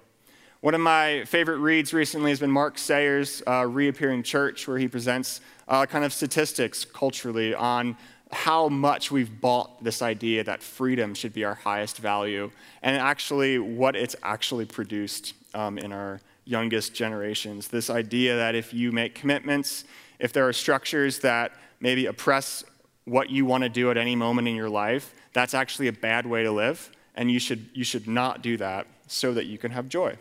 One 0.61 0.75
of 0.75 0.81
my 0.81 1.23
favorite 1.25 1.57
reads 1.57 1.91
recently 1.91 2.29
has 2.29 2.39
been 2.39 2.51
Mark 2.51 2.77
Sayers' 2.77 3.41
uh, 3.47 3.65
Reappearing 3.67 4.21
Church, 4.21 4.67
where 4.67 4.77
he 4.77 4.87
presents 4.87 5.41
uh, 5.67 5.87
kind 5.87 6.05
of 6.05 6.13
statistics 6.13 6.85
culturally 6.85 7.55
on 7.55 7.97
how 8.31 8.69
much 8.69 9.09
we've 9.09 9.41
bought 9.41 9.83
this 9.83 10.03
idea 10.03 10.43
that 10.43 10.61
freedom 10.61 11.15
should 11.15 11.33
be 11.33 11.43
our 11.43 11.55
highest 11.55 11.97
value, 11.97 12.51
and 12.83 12.95
actually 12.95 13.57
what 13.57 13.95
it's 13.95 14.15
actually 14.21 14.65
produced 14.65 15.33
um, 15.55 15.79
in 15.79 15.91
our 15.91 16.21
youngest 16.45 16.93
generations. 16.93 17.67
This 17.67 17.89
idea 17.89 18.35
that 18.35 18.53
if 18.53 18.71
you 18.71 18.91
make 18.91 19.15
commitments, 19.15 19.85
if 20.19 20.31
there 20.31 20.47
are 20.47 20.53
structures 20.53 21.17
that 21.21 21.53
maybe 21.79 22.05
oppress 22.05 22.63
what 23.05 23.31
you 23.31 23.45
want 23.45 23.63
to 23.63 23.69
do 23.69 23.89
at 23.89 23.97
any 23.97 24.15
moment 24.15 24.47
in 24.47 24.55
your 24.55 24.69
life, 24.69 25.15
that's 25.33 25.55
actually 25.55 25.87
a 25.87 25.93
bad 25.93 26.27
way 26.27 26.43
to 26.43 26.51
live, 26.51 26.91
and 27.15 27.31
you 27.31 27.39
should, 27.39 27.67
you 27.73 27.83
should 27.83 28.07
not 28.07 28.43
do 28.43 28.57
that 28.57 28.85
so 29.07 29.33
that 29.33 29.47
you 29.47 29.57
can 29.57 29.71
have 29.71 29.89
joy. 29.89 30.15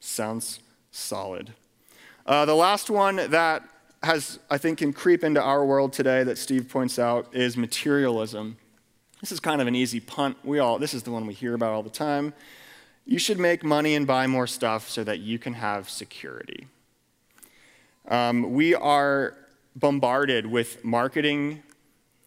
Sounds 0.00 0.60
solid. 0.90 1.52
Uh, 2.26 2.44
the 2.44 2.54
last 2.54 2.90
one 2.90 3.16
that 3.16 3.62
has, 4.02 4.38
I 4.50 4.58
think, 4.58 4.78
can 4.78 4.92
creep 4.92 5.22
into 5.22 5.42
our 5.42 5.64
world 5.64 5.92
today 5.92 6.24
that 6.24 6.38
Steve 6.38 6.68
points 6.68 6.98
out 6.98 7.34
is 7.34 7.56
materialism. 7.56 8.56
This 9.20 9.30
is 9.30 9.40
kind 9.40 9.60
of 9.60 9.66
an 9.66 9.74
easy 9.74 10.00
punt. 10.00 10.38
We 10.42 10.58
all, 10.58 10.78
this 10.78 10.94
is 10.94 11.02
the 11.02 11.10
one 11.10 11.26
we 11.26 11.34
hear 11.34 11.54
about 11.54 11.72
all 11.72 11.82
the 11.82 11.90
time. 11.90 12.32
You 13.04 13.18
should 13.18 13.38
make 13.38 13.62
money 13.62 13.94
and 13.94 14.06
buy 14.06 14.26
more 14.26 14.46
stuff 14.46 14.88
so 14.88 15.04
that 15.04 15.20
you 15.20 15.38
can 15.38 15.52
have 15.54 15.90
security. 15.90 16.66
Um, 18.08 18.54
we 18.54 18.74
are 18.74 19.34
bombarded 19.76 20.46
with 20.46 20.82
marketing 20.84 21.62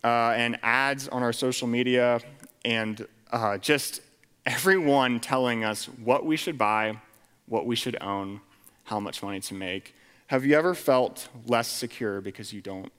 uh, 0.04 0.34
and 0.36 0.60
ads 0.62 1.08
on 1.08 1.24
our 1.24 1.34
social 1.34 1.68
media 1.68 2.22
and 2.64 3.08
uh, 3.32 3.58
just 3.58 4.02
everyone 4.46 5.20
telling 5.20 5.64
us 5.64 5.86
what 5.86 6.26
we 6.26 6.38
should 6.38 6.58
buy, 6.58 7.00
what 7.48 7.66
we 7.66 7.76
should 7.76 8.02
own, 8.02 8.42
how 8.86 9.00
much 9.00 9.22
money 9.22 9.40
to 9.40 9.54
make. 9.54 9.96
Have 10.28 10.46
you 10.46 10.56
ever 10.56 10.74
felt 10.74 11.28
less 11.46 11.68
secure 11.68 12.22
because 12.22 12.54
you 12.54 12.62
don't 12.62 12.92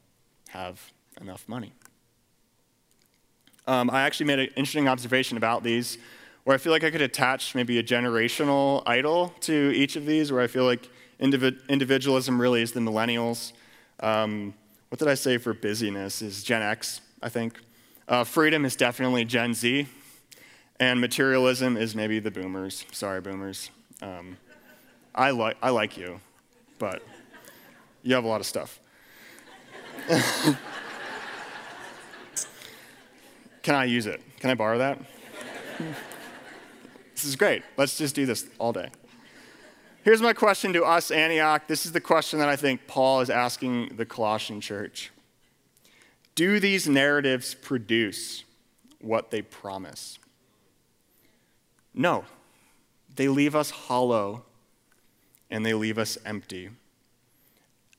have 0.48 0.92
enough 1.20 1.48
money? 1.48 1.72
Um, 3.66 3.90
I 3.90 4.02
actually 4.02 4.26
made 4.26 4.38
an 4.38 4.48
interesting 4.56 4.88
observation 4.88 5.36
about 5.36 5.62
these 5.62 5.98
where 6.44 6.54
I 6.54 6.58
feel 6.58 6.72
like 6.72 6.84
I 6.84 6.90
could 6.90 7.00
attach 7.00 7.54
maybe 7.54 7.78
a 7.78 7.82
generational 7.82 8.82
idol 8.86 9.32
to 9.40 9.72
each 9.74 9.96
of 9.96 10.04
these, 10.04 10.30
where 10.30 10.42
I 10.42 10.46
feel 10.46 10.64
like 10.64 10.88
individ- 11.18 11.66
individualism 11.68 12.38
really 12.38 12.60
is 12.60 12.72
the 12.72 12.80
millennials. 12.80 13.52
Um, 14.00 14.52
what 14.90 14.98
did 14.98 15.08
I 15.08 15.14
say 15.14 15.38
for 15.38 15.54
busyness 15.54 16.20
is 16.20 16.44
Gen 16.44 16.60
X, 16.60 17.00
I 17.22 17.30
think. 17.30 17.58
Uh, 18.06 18.24
freedom 18.24 18.66
is 18.66 18.76
definitely 18.76 19.24
Gen 19.24 19.54
Z. 19.54 19.86
And 20.78 21.00
materialism 21.00 21.76
is 21.76 21.94
maybe 21.94 22.18
the 22.18 22.30
boomers. 22.30 22.84
Sorry, 22.92 23.20
boomers. 23.20 23.70
Um, 24.02 24.36
I, 25.14 25.30
li- 25.30 25.54
I 25.62 25.70
like 25.70 25.96
you, 25.96 26.20
but 26.78 27.02
you 28.02 28.14
have 28.14 28.24
a 28.24 28.28
lot 28.28 28.40
of 28.40 28.46
stuff. 28.46 28.80
Can 33.62 33.74
I 33.74 33.84
use 33.84 34.06
it? 34.06 34.20
Can 34.40 34.50
I 34.50 34.54
borrow 34.54 34.78
that? 34.78 34.98
this 37.14 37.24
is 37.24 37.36
great. 37.36 37.62
Let's 37.78 37.96
just 37.96 38.14
do 38.14 38.26
this 38.26 38.46
all 38.58 38.72
day. 38.72 38.90
Here's 40.04 40.20
my 40.20 40.34
question 40.34 40.74
to 40.74 40.84
us, 40.84 41.10
Antioch. 41.10 41.66
This 41.66 41.86
is 41.86 41.92
the 41.92 42.00
question 42.00 42.38
that 42.40 42.48
I 42.50 42.56
think 42.56 42.86
Paul 42.86 43.22
is 43.22 43.30
asking 43.30 43.96
the 43.96 44.04
Colossian 44.04 44.60
church 44.60 45.10
Do 46.34 46.60
these 46.60 46.86
narratives 46.86 47.54
produce 47.54 48.44
what 49.00 49.30
they 49.30 49.40
promise? 49.40 50.18
No. 51.94 52.24
They 53.16 53.28
leave 53.28 53.54
us 53.54 53.70
hollow 53.70 54.44
and 55.50 55.64
they 55.64 55.74
leave 55.74 55.98
us 55.98 56.18
empty. 56.24 56.70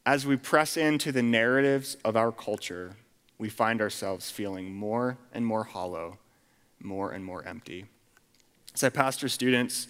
As 0.06 0.26
we 0.26 0.36
press 0.36 0.78
into 0.78 1.12
the 1.12 1.24
narratives 1.24 1.98
of 2.04 2.16
our 2.16 2.32
culture, 2.32 2.96
we 3.38 3.50
find 3.50 3.82
ourselves 3.82 4.30
feeling 4.30 4.74
more 4.74 5.18
and 5.34 5.46
more 5.46 5.64
hollow, 5.64 6.18
more 6.82 7.12
and 7.12 7.24
more 7.24 7.44
empty. 7.44 7.86
As 8.74 8.84
I 8.84 8.90
pastor 8.90 9.30
students 9.30 9.88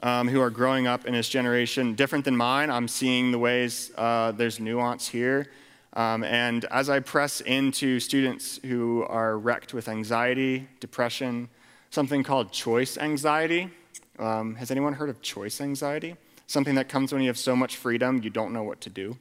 um, 0.00 0.28
who 0.28 0.40
are 0.40 0.50
growing 0.50 0.86
up 0.86 1.06
in 1.06 1.14
this 1.14 1.28
generation, 1.28 1.94
different 1.94 2.24
than 2.24 2.36
mine, 2.36 2.70
I'm 2.70 2.88
seeing 2.88 3.32
the 3.32 3.38
ways 3.38 3.92
uh, 3.96 4.32
there's 4.32 4.60
nuance 4.60 5.08
here. 5.08 5.50
Um, 5.94 6.24
and 6.24 6.64
as 6.66 6.90
I 6.90 6.98
press 6.98 7.40
into 7.40 8.00
students 8.00 8.58
who 8.64 9.04
are 9.04 9.38
wrecked 9.38 9.72
with 9.72 9.88
anxiety, 9.88 10.68
depression, 10.80 11.48
something 11.90 12.24
called 12.24 12.50
choice 12.50 12.98
anxiety. 12.98 13.70
Um, 14.18 14.54
has 14.56 14.70
anyone 14.70 14.94
heard 14.94 15.10
of 15.10 15.20
choice 15.22 15.60
anxiety? 15.60 16.16
Something 16.46 16.74
that 16.76 16.88
comes 16.88 17.12
when 17.12 17.22
you 17.22 17.28
have 17.28 17.38
so 17.38 17.56
much 17.56 17.76
freedom, 17.76 18.22
you 18.22 18.30
don't 18.30 18.52
know 18.52 18.62
what 18.62 18.80
to 18.82 18.90
do. 18.90 19.16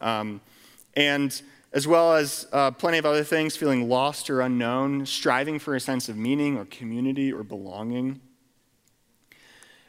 Um, 0.00 0.40
and 0.94 1.40
as 1.72 1.86
well 1.86 2.14
as 2.14 2.46
uh, 2.52 2.70
plenty 2.70 2.98
of 2.98 3.06
other 3.06 3.24
things, 3.24 3.56
feeling 3.56 3.88
lost 3.88 4.28
or 4.28 4.42
unknown, 4.42 5.06
striving 5.06 5.58
for 5.58 5.74
a 5.74 5.80
sense 5.80 6.08
of 6.08 6.16
meaning 6.16 6.58
or 6.58 6.66
community 6.66 7.32
or 7.32 7.42
belonging. 7.42 8.20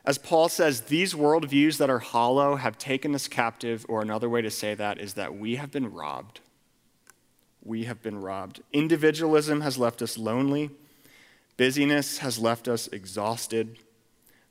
As 0.06 0.18
Paul 0.18 0.50
says, 0.50 0.82
these 0.82 1.14
worldviews 1.14 1.78
that 1.78 1.90
are 1.90 2.00
hollow 2.00 2.58
have 2.58 2.78
taken 2.78 3.16
us 3.16 3.28
captive, 3.28 3.86
or 3.88 4.02
another 4.02 4.30
way 4.30 4.42
to 4.42 4.52
say 4.52 4.76
that 4.76 5.00
is 5.00 5.14
that 5.14 5.36
we 5.38 5.56
have 5.56 5.72
been 5.72 5.92
robbed. 5.92 6.42
We 7.64 7.86
have 7.86 8.02
been 8.02 8.20
robbed. 8.22 8.62
Individualism 8.74 9.62
has 9.62 9.78
left 9.78 10.02
us 10.02 10.18
lonely. 10.18 10.72
Busyness 11.56 12.18
has 12.18 12.38
left 12.38 12.68
us 12.68 12.88
exhausted. 12.88 13.78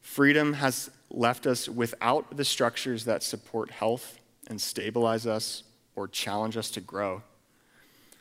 Freedom 0.03 0.55
has 0.55 0.91
left 1.11 1.47
us 1.47 1.69
without 1.69 2.37
the 2.37 2.45
structures 2.45 3.05
that 3.05 3.23
support 3.23 3.71
health 3.71 4.19
and 4.49 4.61
stabilize 4.61 5.27
us 5.27 5.63
or 5.95 6.09
challenge 6.09 6.57
us 6.57 6.71
to 6.73 6.81
grow. 6.81 7.23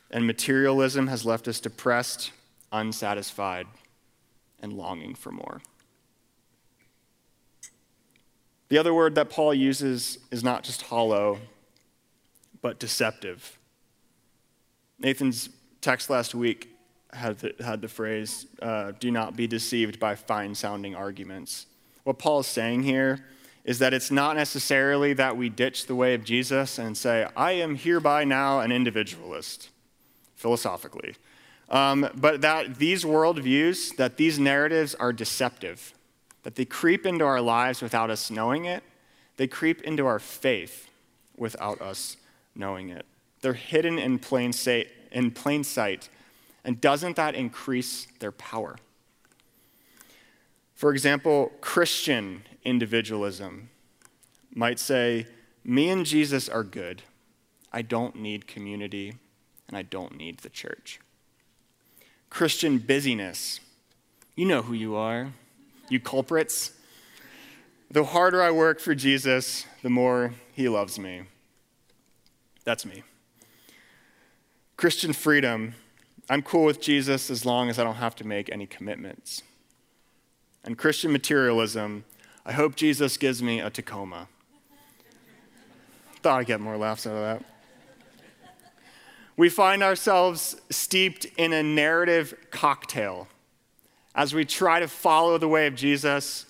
And 0.09 0.27
materialism 0.27 1.07
has 1.07 1.25
left 1.25 1.47
us 1.47 1.59
depressed, 1.59 2.31
unsatisfied, 2.71 3.65
and 4.61 4.73
longing 4.73 5.15
for 5.15 5.31
more. 5.31 5.61
The 8.69 8.77
other 8.77 8.93
word 8.93 9.15
that 9.15 9.29
Paul 9.29 9.53
uses 9.53 10.19
is 10.29 10.43
not 10.43 10.63
just 10.63 10.83
hollow, 10.83 11.39
but 12.61 12.79
deceptive. 12.79 13.57
Nathan's 14.99 15.49
text 15.81 16.09
last 16.09 16.35
week 16.35 16.70
had 17.13 17.39
the, 17.39 17.55
had 17.63 17.81
the 17.81 17.87
phrase, 17.87 18.45
uh, 18.61 18.93
do 18.99 19.11
not 19.11 19.35
be 19.35 19.47
deceived 19.47 19.99
by 19.99 20.15
fine 20.15 20.55
sounding 20.55 20.95
arguments. 20.95 21.65
What 22.03 22.17
Paul 22.17 22.39
is 22.39 22.47
saying 22.47 22.83
here 22.83 23.25
is 23.63 23.79
that 23.79 23.93
it's 23.93 24.09
not 24.09 24.35
necessarily 24.35 25.13
that 25.13 25.37
we 25.37 25.49
ditch 25.49 25.85
the 25.85 25.95
way 25.95 26.13
of 26.13 26.23
Jesus 26.23 26.79
and 26.79 26.97
say, 26.97 27.27
I 27.35 27.51
am 27.53 27.75
hereby 27.75 28.23
now 28.23 28.59
an 28.59 28.71
individualist, 28.71 29.69
philosophically. 30.35 31.15
Um, 31.69 32.09
but 32.15 32.41
that 32.41 32.75
these 32.79 33.03
worldviews, 33.03 33.95
that 33.97 34.17
these 34.17 34.39
narratives 34.39 34.95
are 34.95 35.13
deceptive, 35.13 35.93
that 36.43 36.55
they 36.55 36.65
creep 36.65 37.05
into 37.05 37.23
our 37.23 37.39
lives 37.39 37.81
without 37.81 38.09
us 38.09 38.31
knowing 38.31 38.65
it, 38.65 38.83
they 39.37 39.47
creep 39.47 39.81
into 39.83 40.05
our 40.05 40.19
faith 40.19 40.89
without 41.37 41.81
us 41.81 42.17
knowing 42.55 42.89
it. 42.89 43.05
They're 43.41 43.53
hidden 43.53 43.99
in 43.99 44.19
plain 44.19 44.53
sight, 44.53 44.87
in 45.11 45.31
plain 45.31 45.63
sight 45.63 46.09
and 46.63 46.79
doesn't 46.79 47.15
that 47.15 47.35
increase 47.35 48.07
their 48.19 48.31
power? 48.31 48.77
For 50.75 50.91
example, 50.91 51.51
Christian 51.61 52.43
individualism 52.63 53.69
might 54.53 54.79
say, 54.79 55.27
Me 55.63 55.89
and 55.89 56.05
Jesus 56.05 56.49
are 56.49 56.63
good. 56.63 57.03
I 57.71 57.81
don't 57.81 58.15
need 58.15 58.47
community, 58.47 59.13
and 59.67 59.77
I 59.77 59.83
don't 59.83 60.17
need 60.17 60.39
the 60.39 60.49
church. 60.49 60.99
Christian 62.29 62.79
busyness. 62.79 63.59
You 64.35 64.45
know 64.45 64.61
who 64.61 64.73
you 64.73 64.95
are, 64.95 65.33
you 65.89 65.99
culprits. 65.99 66.71
The 67.91 68.05
harder 68.05 68.41
I 68.41 68.51
work 68.51 68.79
for 68.79 68.95
Jesus, 68.95 69.65
the 69.83 69.89
more 69.89 70.33
he 70.53 70.69
loves 70.69 70.97
me. 70.97 71.23
That's 72.63 72.85
me. 72.85 73.03
Christian 74.77 75.13
freedom 75.13 75.75
I'm 76.31 76.41
cool 76.41 76.63
with 76.63 76.79
Jesus 76.79 77.29
as 77.29 77.45
long 77.45 77.69
as 77.69 77.77
I 77.77 77.83
don't 77.83 77.95
have 77.95 78.15
to 78.15 78.25
make 78.25 78.49
any 78.49 78.65
commitments. 78.65 79.43
And 80.63 80.77
Christian 80.77 81.11
materialism, 81.11 82.05
I 82.45 82.53
hope 82.53 82.77
Jesus 82.77 83.17
gives 83.17 83.43
me 83.43 83.59
a 83.59 83.69
Tacoma. 83.69 84.29
Thought 86.21 86.39
I'd 86.39 86.45
get 86.45 86.61
more 86.61 86.77
laughs 86.77 87.05
out 87.05 87.17
of 87.17 87.19
that. 87.19 87.43
We 89.35 89.49
find 89.49 89.83
ourselves 89.83 90.55
steeped 90.69 91.25
in 91.35 91.51
a 91.51 91.61
narrative 91.61 92.33
cocktail 92.49 93.27
as 94.15 94.33
we 94.33 94.45
try 94.45 94.79
to 94.79 94.87
follow 94.87 95.37
the 95.37 95.49
way 95.49 95.67
of 95.67 95.75
Jesus, 95.75 96.45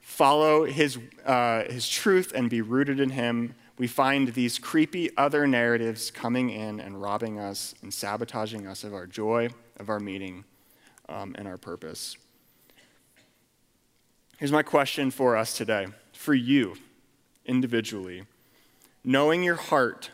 follow 0.00 0.66
his, 0.66 1.00
uh, 1.26 1.64
his 1.64 1.88
truth, 1.88 2.30
and 2.32 2.48
be 2.48 2.62
rooted 2.62 3.00
in 3.00 3.10
him 3.10 3.56
we 3.80 3.86
find 3.86 4.34
these 4.34 4.58
creepy 4.58 5.08
other 5.16 5.46
narratives 5.46 6.10
coming 6.10 6.50
in 6.50 6.80
and 6.80 7.00
robbing 7.00 7.38
us 7.38 7.74
and 7.80 7.94
sabotaging 7.94 8.66
us 8.66 8.84
of 8.84 8.92
our 8.92 9.06
joy, 9.06 9.48
of 9.78 9.88
our 9.88 9.98
meaning, 9.98 10.44
um, 11.08 11.34
and 11.38 11.48
our 11.48 11.56
purpose. 11.56 12.18
Here's 14.36 14.52
my 14.52 14.62
question 14.62 15.10
for 15.10 15.34
us 15.34 15.56
today, 15.56 15.86
for 16.12 16.34
you 16.34 16.76
individually. 17.46 18.24
Knowing 19.02 19.42
your 19.42 19.56
heart, 19.56 20.10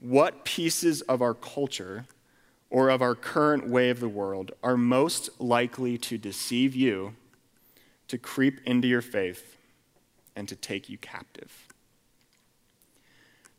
what 0.00 0.44
pieces 0.44 1.00
of 1.02 1.22
our 1.22 1.34
culture 1.34 2.06
or 2.70 2.88
of 2.88 3.02
our 3.02 3.14
current 3.14 3.68
way 3.68 3.88
of 3.88 4.00
the 4.00 4.08
world 4.08 4.50
are 4.64 4.76
most 4.76 5.40
likely 5.40 5.96
to 5.96 6.18
deceive 6.18 6.74
you, 6.74 7.14
to 8.08 8.18
creep 8.18 8.60
into 8.66 8.88
your 8.88 9.00
faith, 9.00 9.58
and 10.34 10.48
to 10.48 10.56
take 10.56 10.88
you 10.88 10.98
captive? 10.98 11.65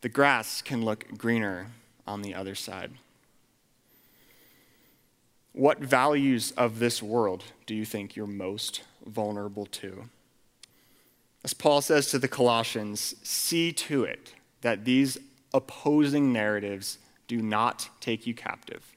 The 0.00 0.08
grass 0.08 0.62
can 0.62 0.84
look 0.84 1.06
greener 1.16 1.68
on 2.06 2.22
the 2.22 2.34
other 2.34 2.54
side. 2.54 2.92
What 5.52 5.78
values 5.80 6.52
of 6.52 6.78
this 6.78 7.02
world 7.02 7.44
do 7.66 7.74
you 7.74 7.84
think 7.84 8.14
you're 8.14 8.26
most 8.26 8.82
vulnerable 9.04 9.66
to? 9.66 10.08
As 11.44 11.52
Paul 11.52 11.80
says 11.80 12.10
to 12.10 12.18
the 12.18 12.28
Colossians, 12.28 13.14
see 13.22 13.72
to 13.72 14.04
it 14.04 14.34
that 14.60 14.84
these 14.84 15.18
opposing 15.52 16.32
narratives 16.32 16.98
do 17.26 17.42
not 17.42 17.88
take 18.00 18.26
you 18.26 18.34
captive 18.34 18.94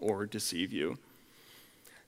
or 0.00 0.26
deceive 0.26 0.72
you. 0.72 0.98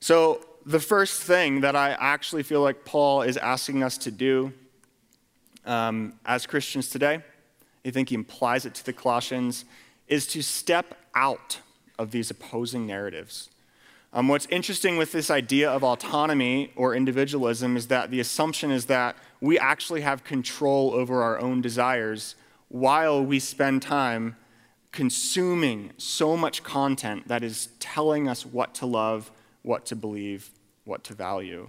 So, 0.01 0.45
the 0.67 0.81
first 0.81 1.23
thing 1.23 1.63
that 1.63 1.75
I 1.75 1.91
actually 1.93 2.43
feel 2.43 2.61
like 2.61 2.85
Paul 2.85 3.23
is 3.23 3.37
asking 3.39 3.83
us 3.83 3.97
to 3.99 4.11
do 4.11 4.53
um, 5.65 6.15
as 6.27 6.47
Christians 6.47 6.91
today, 6.91 7.23
I 7.85 7.91
think 7.91 8.11
he 8.11 8.15
implies 8.15 8.67
it 8.67 8.75
to 8.77 8.85
the 8.85 8.93
Colossians, 8.93 9.65
is 10.09 10.27
to 10.29 10.43
step 10.43 10.97
out 11.15 11.61
of 11.99 12.11
these 12.11 12.31
opposing 12.31 12.87
narratives. 12.87 13.51
Um, 14.13 14.27
what's 14.27 14.47
interesting 14.47 14.97
with 14.97 15.13
this 15.13 15.31
idea 15.31 15.71
of 15.71 15.85
autonomy 15.85 16.73
or 16.75 16.95
individualism 16.95 17.77
is 17.77 17.87
that 17.89 18.11
the 18.11 18.19
assumption 18.19 18.71
is 18.73 18.87
that 18.87 19.17
we 19.41 19.59
actually 19.59 20.01
have 20.01 20.25
control 20.25 20.93
over 20.93 21.23
our 21.23 21.41
own 21.41 21.61
desires 21.61 22.35
while 22.69 23.25
we 23.25 23.39
spend 23.39 23.83
time 23.83 24.37
consuming 24.91 25.93
so 25.97 26.37
much 26.37 26.65
content 26.65 27.29
that 27.29 27.45
is 27.45 27.69
telling 27.79 28.29
us 28.29 28.45
what 28.45 28.75
to 28.75 28.87
love, 28.87 29.31
what 29.63 29.87
to 29.87 29.95
believe, 29.95 30.51
what 30.85 31.05
to 31.05 31.15
value. 31.15 31.69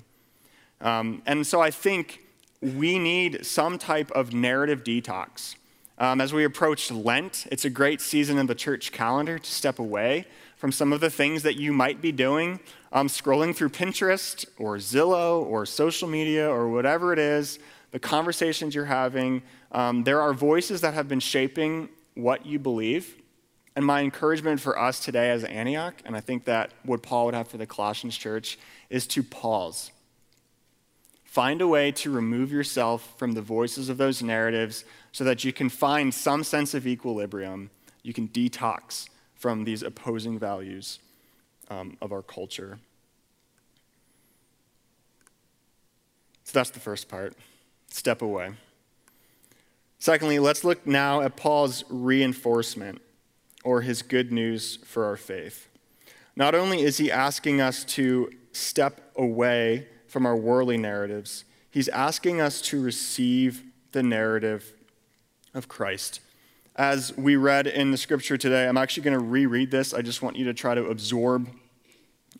Um, 0.79 1.21
and 1.27 1.45
so 1.45 1.61
I 1.61 1.69
think 1.69 2.21
we 2.61 2.97
need 2.97 3.45
some 3.45 3.77
type 3.77 4.09
of 4.11 4.33
narrative 4.33 4.83
detox. 4.83 5.55
Um, 6.01 6.19
as 6.19 6.33
we 6.33 6.45
approach 6.45 6.89
Lent, 6.89 7.45
it's 7.51 7.63
a 7.63 7.69
great 7.69 8.01
season 8.01 8.39
in 8.39 8.47
the 8.47 8.55
church 8.55 8.91
calendar 8.91 9.37
to 9.37 9.51
step 9.51 9.77
away 9.77 10.25
from 10.57 10.71
some 10.71 10.91
of 10.93 10.99
the 10.99 11.11
things 11.11 11.43
that 11.43 11.57
you 11.57 11.71
might 11.71 12.01
be 12.01 12.11
doing, 12.11 12.59
um, 12.91 13.07
scrolling 13.07 13.55
through 13.55 13.69
Pinterest 13.69 14.43
or 14.57 14.77
Zillow 14.77 15.45
or 15.45 15.63
social 15.63 16.07
media 16.07 16.49
or 16.49 16.69
whatever 16.69 17.13
it 17.13 17.19
is, 17.19 17.59
the 17.91 17.99
conversations 17.99 18.73
you're 18.73 18.85
having. 18.85 19.43
Um, 19.71 20.03
there 20.03 20.19
are 20.19 20.33
voices 20.33 20.81
that 20.81 20.95
have 20.95 21.07
been 21.07 21.19
shaping 21.19 21.87
what 22.15 22.47
you 22.47 22.57
believe. 22.57 23.21
And 23.75 23.85
my 23.85 24.01
encouragement 24.01 24.59
for 24.59 24.79
us 24.79 25.05
today 25.05 25.29
as 25.29 25.43
Antioch, 25.43 26.01
and 26.03 26.15
I 26.15 26.19
think 26.19 26.45
that 26.45 26.71
what 26.81 27.03
Paul 27.03 27.25
would 27.25 27.35
have 27.35 27.47
for 27.47 27.57
the 27.57 27.67
Colossians 27.67 28.17
church, 28.17 28.57
is 28.89 29.05
to 29.05 29.21
pause. 29.21 29.91
Find 31.31 31.61
a 31.61 31.67
way 31.67 31.93
to 31.93 32.11
remove 32.11 32.51
yourself 32.51 33.13
from 33.17 33.31
the 33.31 33.41
voices 33.41 33.87
of 33.87 33.97
those 33.97 34.21
narratives 34.21 34.83
so 35.11 35.23
that 35.23 35.43
you 35.43 35.51
can 35.51 35.69
find 35.69 36.13
some 36.13 36.43
sense 36.43 36.73
of 36.73 36.87
equilibrium. 36.87 37.69
You 38.03 38.13
can 38.13 38.27
detox 38.27 39.07
from 39.35 39.63
these 39.63 39.83
opposing 39.83 40.39
values 40.39 40.99
um, 41.69 41.97
of 42.01 42.11
our 42.11 42.21
culture. 42.21 42.79
So 46.43 46.59
that's 46.59 46.69
the 46.69 46.79
first 46.79 47.09
part 47.09 47.33
step 47.89 48.21
away. 48.21 48.51
Secondly, 49.99 50.39
let's 50.39 50.63
look 50.63 50.87
now 50.87 51.21
at 51.21 51.35
Paul's 51.35 51.83
reinforcement 51.89 53.01
or 53.63 53.81
his 53.81 54.01
good 54.01 54.31
news 54.31 54.77
for 54.85 55.05
our 55.05 55.17
faith. 55.17 55.67
Not 56.35 56.55
only 56.55 56.81
is 56.81 56.97
he 56.97 57.11
asking 57.11 57.61
us 57.61 57.83
to 57.83 58.31
step 58.51 59.11
away 59.15 59.87
from 60.07 60.25
our 60.25 60.35
worldly 60.35 60.77
narratives, 60.77 61.45
he's 61.69 61.87
asking 61.89 62.41
us 62.41 62.61
to 62.61 62.81
receive 62.81 63.63
the 63.91 64.01
narrative 64.01 64.73
of 65.53 65.67
Christ 65.67 66.19
as 66.75 67.15
we 67.17 67.35
read 67.35 67.67
in 67.67 67.91
the 67.91 67.97
scripture 67.97 68.37
today. 68.37 68.67
I'm 68.67 68.77
actually 68.77 69.03
going 69.03 69.17
to 69.17 69.23
reread 69.23 69.71
this. 69.71 69.93
I 69.93 70.01
just 70.01 70.21
want 70.21 70.35
you 70.35 70.45
to 70.45 70.53
try 70.53 70.73
to 70.73 70.85
absorb 70.85 71.49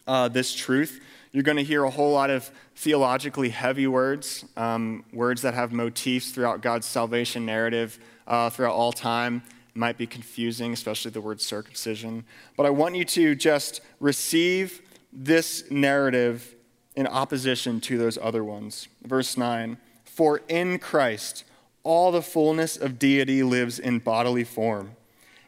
uh, 0.07 0.29
this 0.29 0.55
truth. 0.55 1.01
You're 1.31 1.43
going 1.43 1.57
to 1.57 1.63
hear 1.63 1.83
a 1.83 1.89
whole 1.89 2.11
lot 2.13 2.29
of 2.29 2.51
theologically 2.75 3.49
heavy 3.49 3.87
words, 3.87 4.45
um, 4.57 5.05
words 5.13 5.41
that 5.43 5.53
have 5.53 5.71
motifs 5.71 6.31
throughout 6.31 6.61
God's 6.61 6.85
salvation 6.85 7.45
narrative 7.45 7.99
uh, 8.27 8.49
throughout 8.49 8.73
all 8.73 8.91
time. 8.91 9.43
It 9.69 9.77
might 9.77 9.97
be 9.97 10.07
confusing, 10.07 10.73
especially 10.73 11.11
the 11.11 11.21
word 11.21 11.39
circumcision. 11.39 12.25
But 12.57 12.65
I 12.65 12.69
want 12.69 12.95
you 12.95 13.05
to 13.05 13.35
just 13.35 13.81
receive 13.99 14.81
this 15.13 15.69
narrative 15.71 16.55
in 16.95 17.07
opposition 17.07 17.79
to 17.81 17.97
those 17.97 18.17
other 18.21 18.43
ones. 18.43 18.87
Verse 19.03 19.37
9 19.37 19.77
For 20.03 20.41
in 20.49 20.79
Christ, 20.79 21.45
all 21.83 22.11
the 22.11 22.21
fullness 22.21 22.77
of 22.77 22.99
deity 22.99 23.43
lives 23.43 23.79
in 23.79 23.99
bodily 23.99 24.43
form. 24.43 24.91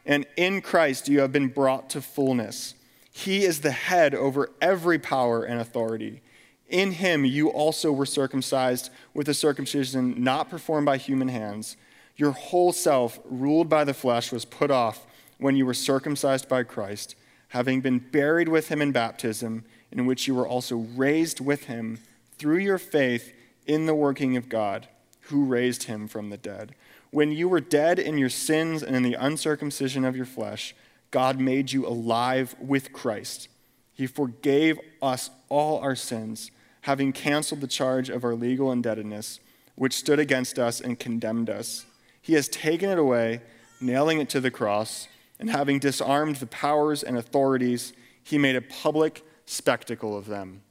And 0.06 0.26
in 0.36 0.60
Christ 0.60 1.08
you 1.08 1.20
have 1.20 1.32
been 1.32 1.48
brought 1.48 1.90
to 1.90 2.00
fullness. 2.00 2.74
He 3.12 3.44
is 3.44 3.60
the 3.60 3.70
head 3.70 4.14
over 4.14 4.50
every 4.60 4.98
power 4.98 5.44
and 5.44 5.60
authority. 5.60 6.20
In 6.68 6.92
him 6.92 7.24
you 7.24 7.48
also 7.48 7.92
were 7.92 8.06
circumcised 8.06 8.90
with 9.12 9.28
a 9.28 9.34
circumcision 9.34 10.22
not 10.22 10.50
performed 10.50 10.86
by 10.86 10.96
human 10.96 11.28
hands. 11.28 11.76
Your 12.16 12.32
whole 12.32 12.72
self, 12.72 13.18
ruled 13.24 13.68
by 13.68 13.84
the 13.84 13.94
flesh, 13.94 14.32
was 14.32 14.44
put 14.44 14.70
off 14.70 15.06
when 15.38 15.56
you 15.56 15.66
were 15.66 15.74
circumcised 15.74 16.48
by 16.48 16.62
Christ, 16.62 17.16
having 17.48 17.80
been 17.80 17.98
buried 17.98 18.48
with 18.48 18.68
him 18.68 18.80
in 18.80 18.92
baptism, 18.92 19.64
in 19.90 20.06
which 20.06 20.26
you 20.26 20.34
were 20.34 20.46
also 20.46 20.76
raised 20.76 21.40
with 21.40 21.64
him 21.64 21.98
through 22.38 22.58
your 22.58 22.78
faith 22.78 23.32
in 23.66 23.86
the 23.86 23.94
working 23.94 24.36
of 24.36 24.48
God 24.48 24.88
who 25.28 25.44
raised 25.44 25.84
him 25.84 26.08
from 26.08 26.30
the 26.30 26.36
dead. 26.36 26.74
When 27.10 27.32
you 27.32 27.48
were 27.48 27.60
dead 27.60 27.98
in 27.98 28.18
your 28.18 28.28
sins 28.28 28.82
and 28.82 28.96
in 28.96 29.02
the 29.02 29.14
uncircumcision 29.14 30.04
of 30.04 30.16
your 30.16 30.26
flesh, 30.26 30.74
God 31.10 31.40
made 31.40 31.72
you 31.72 31.86
alive 31.86 32.56
with 32.58 32.92
Christ. 32.92 33.48
He 33.94 34.06
forgave 34.06 34.78
us 35.00 35.30
all 35.48 35.78
our 35.78 35.94
sins, 35.94 36.50
having 36.82 37.12
canceled 37.12 37.60
the 37.60 37.66
charge 37.66 38.10
of 38.10 38.24
our 38.24 38.34
legal 38.34 38.72
indebtedness, 38.72 39.38
which 39.76 39.94
stood 39.94 40.18
against 40.18 40.58
us 40.58 40.80
and 40.80 40.98
condemned 40.98 41.48
us. 41.48 41.86
He 42.20 42.34
has 42.34 42.48
taken 42.48 42.90
it 42.90 42.98
away, 42.98 43.40
nailing 43.80 44.20
it 44.20 44.28
to 44.30 44.40
the 44.40 44.50
cross, 44.50 45.08
and 45.38 45.50
having 45.50 45.78
disarmed 45.78 46.36
the 46.36 46.46
powers 46.46 47.02
and 47.02 47.16
authorities, 47.16 47.92
he 48.22 48.38
made 48.38 48.56
a 48.56 48.60
public 48.60 49.24
spectacle 49.46 50.16
of 50.16 50.26
them, 50.26 50.62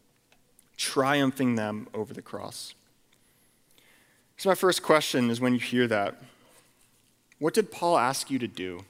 triumphing 0.77 1.55
them 1.55 1.87
over 1.93 2.13
the 2.13 2.21
cross. 2.21 2.73
So, 4.37 4.49
my 4.49 4.55
first 4.55 4.83
question 4.83 5.29
is 5.29 5.39
when 5.39 5.53
you 5.53 5.59
hear 5.59 5.87
that, 5.87 6.21
what 7.39 7.53
did 7.53 7.71
Paul 7.71 7.97
ask 7.97 8.29
you 8.31 8.39
to 8.39 8.47
do? 8.47 8.83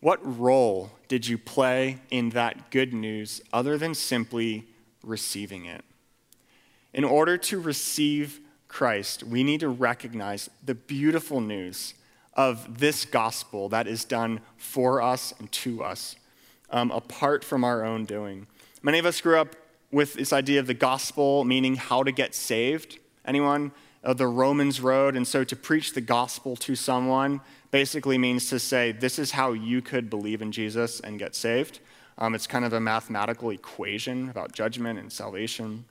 What 0.00 0.20
role 0.38 0.90
did 1.08 1.26
you 1.26 1.38
play 1.38 1.98
in 2.10 2.30
that 2.30 2.70
good 2.70 2.94
news 2.94 3.40
other 3.52 3.76
than 3.76 3.94
simply 3.94 4.66
receiving 5.02 5.64
it? 5.64 5.84
In 6.92 7.04
order 7.04 7.36
to 7.36 7.60
receive 7.60 8.40
Christ, 8.68 9.24
we 9.24 9.42
need 9.42 9.60
to 9.60 9.68
recognize 9.68 10.48
the 10.64 10.74
beautiful 10.74 11.40
news 11.40 11.94
of 12.34 12.78
this 12.78 13.04
gospel 13.04 13.68
that 13.70 13.88
is 13.88 14.04
done 14.04 14.40
for 14.56 15.02
us 15.02 15.34
and 15.40 15.50
to 15.50 15.82
us, 15.82 16.14
um, 16.70 16.90
apart 16.92 17.42
from 17.42 17.64
our 17.64 17.84
own 17.84 18.04
doing. 18.04 18.46
Many 18.82 18.98
of 19.00 19.06
us 19.06 19.20
grew 19.20 19.38
up 19.38 19.56
with 19.90 20.14
this 20.14 20.32
idea 20.32 20.60
of 20.60 20.66
the 20.66 20.74
gospel 20.74 21.44
meaning 21.44 21.74
how 21.74 22.04
to 22.04 22.12
get 22.12 22.34
saved. 22.34 22.98
Anyone? 23.28 23.72
of 24.02 24.16
the 24.16 24.26
Romans 24.26 24.80
road. 24.80 25.16
And 25.16 25.26
so 25.26 25.44
to 25.44 25.56
preach 25.56 25.92
the 25.92 26.00
gospel 26.00 26.56
to 26.56 26.74
someone 26.74 27.40
basically 27.70 28.18
means 28.18 28.48
to 28.50 28.58
say, 28.58 28.92
this 28.92 29.18
is 29.18 29.32
how 29.32 29.52
you 29.52 29.82
could 29.82 30.08
believe 30.08 30.40
in 30.40 30.52
Jesus 30.52 31.00
and 31.00 31.18
get 31.18 31.34
saved. 31.34 31.80
Um, 32.16 32.34
it's 32.34 32.46
kind 32.46 32.64
of 32.64 32.72
a 32.72 32.80
mathematical 32.80 33.50
equation 33.50 34.28
about 34.28 34.52
judgment 34.52 34.98
and 34.98 35.12
salvation. 35.12 35.84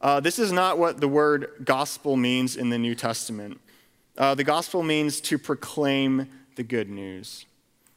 Uh, 0.00 0.20
this 0.20 0.38
is 0.38 0.52
not 0.52 0.78
what 0.78 1.00
the 1.00 1.08
word 1.08 1.50
gospel 1.64 2.16
means 2.16 2.56
in 2.56 2.70
the 2.70 2.78
New 2.78 2.94
Testament. 2.94 3.60
Uh, 4.16 4.34
the 4.34 4.44
gospel 4.44 4.82
means 4.82 5.20
to 5.22 5.38
proclaim 5.38 6.28
the 6.56 6.62
good 6.62 6.88
news. 6.88 7.46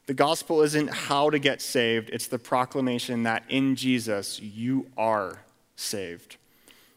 The 0.07 0.13
gospel 0.13 0.62
isn't 0.62 0.89
how 0.89 1.29
to 1.29 1.39
get 1.39 1.62
saved, 1.62 2.10
it's 2.12 2.27
the 2.27 2.39
proclamation 2.39 3.23
that 3.23 3.43
in 3.49 3.75
Jesus 3.75 4.39
you 4.39 4.88
are 4.97 5.41
saved. 5.75 6.38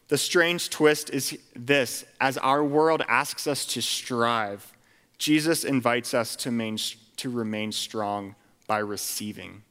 The 0.07 0.17
strange 0.17 0.69
twist 0.69 1.09
is 1.09 1.37
this 1.55 2.05
as 2.21 2.37
our 2.37 2.63
world 2.63 3.01
asks 3.07 3.47
us 3.47 3.65
to 3.67 3.81
strive, 3.81 4.73
Jesus 5.17 5.63
invites 5.63 6.13
us 6.13 6.35
to, 6.37 6.51
main, 6.51 6.77
to 7.17 7.29
remain 7.29 7.71
strong 7.71 8.35
by 8.67 8.79
receiving. 8.79 9.63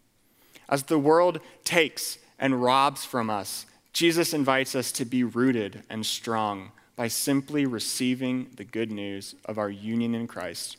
As 0.68 0.84
the 0.84 0.98
world 0.98 1.40
takes 1.64 2.18
and 2.38 2.62
robs 2.62 3.04
from 3.04 3.30
us, 3.30 3.66
Jesus 3.92 4.34
invites 4.34 4.74
us 4.74 4.90
to 4.92 5.04
be 5.04 5.22
rooted 5.22 5.82
and 5.88 6.04
strong 6.04 6.72
by 6.96 7.08
simply 7.08 7.66
receiving 7.66 8.48
the 8.56 8.64
good 8.64 8.90
news 8.90 9.34
of 9.44 9.58
our 9.58 9.70
union 9.70 10.14
in 10.14 10.26
Christ 10.26 10.78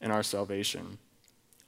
and 0.00 0.12
our 0.12 0.22
salvation. 0.22 0.98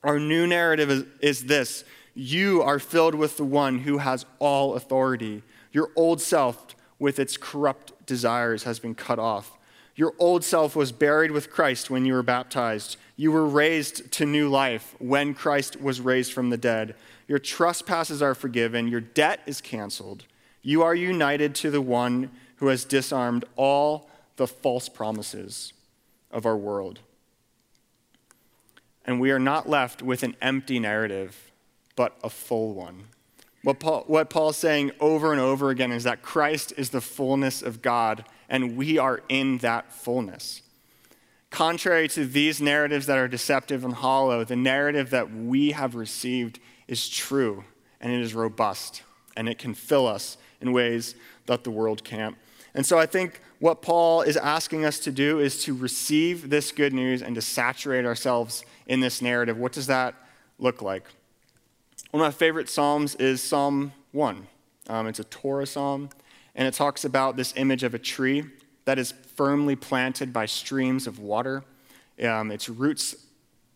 Our 0.03 0.19
new 0.19 0.47
narrative 0.47 0.91
is, 0.91 1.05
is 1.21 1.45
this 1.45 1.85
you 2.15 2.63
are 2.63 2.79
filled 2.79 3.15
with 3.15 3.37
the 3.37 3.45
one 3.45 3.79
who 3.79 3.99
has 3.99 4.27
all 4.41 4.75
authority. 4.75 5.43
Your 5.73 5.91
old 5.97 6.21
self 6.21 6.75
with 6.99 7.19
its 7.19 7.37
corrupt 7.37 8.07
desires 8.07 8.65
has 8.65 8.79
been 8.79 8.95
cut 8.95 9.19
off. 9.19 9.59
Your 9.95 10.15
old 10.19 10.45
self 10.45 10.77
was 10.77 10.93
buried 10.93 11.33
with 11.33 11.51
Christ 11.51 11.91
when 11.91 12.05
you 12.05 12.15
were 12.15 12.23
baptized. 12.23 12.97
You 13.17 13.33
were 13.33 13.47
raised 13.47 14.13
to 14.13 14.27
new 14.27 14.49
life 14.49 14.95
when 15.01 15.35
Christ 15.35 15.81
was 15.81 16.01
raised 16.01 16.33
from 16.33 16.51
the 16.51 16.57
dead. 16.57 16.95
Your 17.27 17.41
trespasses 17.41 18.23
are 18.23 18.35
forgiven. 18.35 18.87
Your 18.87 19.01
debt 19.01 19.41
is 19.45 19.61
canceled. 19.61 20.25
You 20.63 20.83
are 20.83 20.95
united 20.95 21.55
to 21.57 21.71
the 21.71 21.81
one 21.81 22.31
who 22.57 22.69
has 22.69 22.85
disarmed 22.85 23.45
all 23.57 24.09
the 24.37 24.47
false 24.47 24.89
promises 24.89 25.73
of 26.31 26.47
our 26.47 26.57
world. 26.57 27.01
And 29.05 29.21
we 29.21 29.31
are 29.31 29.39
not 29.41 29.69
left 29.69 30.01
with 30.01 30.23
an 30.23 30.37
empty 30.41 30.79
narrative, 30.79 31.51
but 31.97 32.17
a 32.23 32.31
full 32.31 32.73
one. 32.73 33.05
What, 33.63 33.81
Paul, 33.81 34.05
what 34.07 34.31
Paul's 34.31 34.57
saying 34.57 34.93
over 35.01 35.33
and 35.33 35.41
over 35.41 35.71
again 35.71 35.91
is 35.93 36.05
that 36.05 36.23
Christ 36.23 36.73
is 36.77 36.91
the 36.91 37.01
fullness 37.01 37.61
of 37.61 37.83
God, 37.83 38.25
and 38.49 38.77
we 38.77 38.99
are 38.99 39.23
in 39.29 39.59
that 39.59 39.93
fullness. 39.93 40.63
Contrary 41.51 42.09
to 42.09 42.25
these 42.25 42.61
narratives 42.61 43.07
that 43.07 43.19
are 43.19 43.27
deceptive 43.27 43.85
and 43.85 43.95
hollow, 43.95 44.45
the 44.45 44.57
narrative 44.57 45.11
that 45.11 45.35
we 45.35 45.73
have 45.73 45.95
received 45.95 46.61
is 46.87 47.09
true, 47.09 47.65
and 48.01 48.13
it 48.13 48.21
is 48.21 48.35
robust, 48.35 49.03
and 49.37 49.49
it 49.49 49.59
can 49.59 49.75
fill 49.75 50.07
us 50.07 50.37
in 50.61 50.73
ways 50.73 51.15
that 51.47 51.65
the 51.65 51.71
world 51.71 52.05
can't. 52.05 52.37
And 52.75 52.87
so 52.87 52.99
I 52.99 53.07
think 53.07 53.41
what 53.59 53.83
Paul 53.83 54.23
is 54.23 54.37
asking 54.37 54.85
us 54.85 55.01
to 55.01 55.11
do 55.11 55.41
is 55.41 55.65
to 55.65 55.75
receive 55.75 56.49
this 56.49 56.71
good 56.71 56.93
news 56.93 57.23
and 57.23 57.35
to 57.35 57.43
saturate 57.43 58.05
ourselves 58.05 58.65
in 58.87 59.01
this 59.01 59.21
narrative. 59.21 59.59
What 59.59 59.73
does 59.73 59.89
that 59.89 60.15
look 60.59 60.81
like? 60.81 61.05
One 62.11 62.23
of 62.23 62.27
my 62.27 62.31
favorite 62.31 62.71
Psalms 62.71 63.17
is 63.17 63.43
Psalm 63.43 63.93
1. 64.13 64.47
Um, 64.89 65.07
it's 65.09 65.19
a 65.19 65.25
Torah 65.25 65.67
psalm, 65.67 66.09
and 66.55 66.67
it 66.67 66.73
talks 66.73 67.05
about 67.05 67.37
this 67.37 67.53
image 67.55 67.83
of 67.83 67.93
a 67.93 67.99
tree 67.99 68.45
that 68.87 68.99
is 68.99 69.13
firmly 69.37 69.77
planted 69.77 70.33
by 70.33 70.47
streams 70.47 71.07
of 71.07 71.19
water. 71.19 71.65
Um, 72.25 72.51
its 72.51 72.71
roots, 72.71 73.15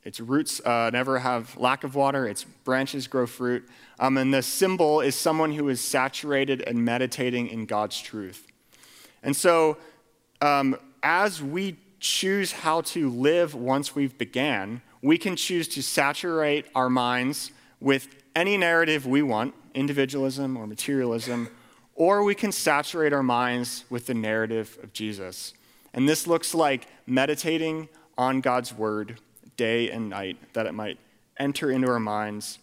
its 0.03 0.19
roots 0.19 0.63
uh, 0.65 0.89
never 0.95 1.19
have 1.19 1.55
lack 1.59 1.85
of 1.85 1.95
water, 1.95 2.27
its 2.27 2.45
branches 2.45 3.07
grow 3.07 3.27
fruit. 3.27 3.69
Um, 3.99 4.17
and 4.17 4.33
the 4.33 4.43
symbol 4.43 5.03
is 5.03 5.15
someone 5.15 5.53
who 5.53 5.69
is 5.69 5.83
saturated 5.83 6.63
and 6.63 6.83
meditating 6.83 7.49
in 7.49 7.67
God's 7.67 8.01
truth. 8.01 8.47
And 9.23 9.37
so, 9.37 9.77
um, 10.41 10.79
as 11.03 11.43
we 11.43 11.77
choose 12.01 12.53
how 12.53 12.81
to 12.81 13.11
live 13.11 13.55
once 13.55 13.95
we've 13.95 14.17
began, 14.17 14.81
we 15.03 15.19
can 15.19 15.37
choose 15.37 15.69
to 15.69 15.83
saturate 15.83 16.65
our 16.75 16.89
minds 16.89 17.51
with 17.79 18.09
any 18.35 18.57
narrative 18.57 19.07
we 19.07 19.23
want, 19.23 19.55
individualism 19.75 20.57
or 20.57 20.67
materialism, 20.67 21.49
or 21.95 22.23
we 22.23 22.35
can 22.35 22.53
saturate 22.53 23.13
our 23.13 23.23
minds 23.23 23.85
with 23.91 24.07
the 24.07 24.15
narrative 24.15 24.79
of 24.83 24.93
Jesus. 24.93 25.55
And 25.95 26.09
this 26.09 26.27
looks 26.27 26.55
like 26.55 26.87
meditating 27.07 27.89
on 28.17 28.41
God's 28.41 28.73
word 28.73 29.21
day 29.57 29.91
and 29.91 30.09
night, 30.09 30.39
that 30.55 30.67
it 30.67 30.73
might 30.73 30.99
enter 31.39 31.71
into 31.71 31.89
our 31.89 32.01
minds 32.01 32.59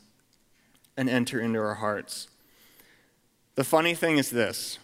and 0.97 1.09
enter 1.09 1.39
into 1.39 1.59
our 1.59 1.75
hearts. 1.75 2.27
The 3.55 3.63
funny 3.63 3.93
thing 3.93 4.17
is 4.17 4.29
this 4.29 4.79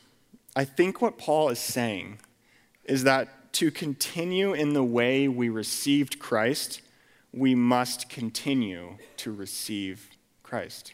I 0.56 0.64
think 0.64 1.02
what 1.02 1.18
Paul 1.18 1.50
is 1.50 1.60
saying 1.60 2.20
is 2.86 3.04
that 3.04 3.54
to 3.54 3.72
continue 3.72 4.54
in 4.54 4.74
the 4.74 4.84
way 4.84 5.28
we 5.28 5.50
received 5.50 6.20
Christ, 6.20 6.82
we 7.34 7.56
must 7.56 8.10
continue 8.10 8.98
to 9.18 9.32
receive 9.32 10.10
Christ. 10.46 10.94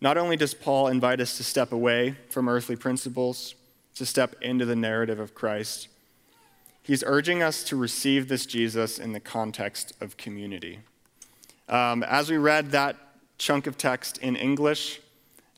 Not 0.00 0.18
only 0.18 0.36
does 0.36 0.52
Paul 0.52 0.88
invite 0.88 1.20
us 1.20 1.36
to 1.36 1.44
step 1.44 1.70
away 1.70 2.16
from 2.28 2.48
earthly 2.48 2.74
principles, 2.74 3.54
to 3.94 4.04
step 4.04 4.34
into 4.42 4.64
the 4.64 4.74
narrative 4.74 5.20
of 5.20 5.32
Christ, 5.32 5.86
he's 6.82 7.04
urging 7.06 7.40
us 7.40 7.62
to 7.64 7.76
receive 7.76 8.26
this 8.26 8.46
Jesus 8.46 8.98
in 8.98 9.12
the 9.12 9.20
context 9.20 9.92
of 10.00 10.16
community. 10.16 10.80
Um, 11.68 12.02
as 12.02 12.28
we 12.28 12.36
read 12.36 12.72
that 12.72 12.96
chunk 13.38 13.68
of 13.68 13.78
text 13.78 14.18
in 14.18 14.34
English, 14.34 15.00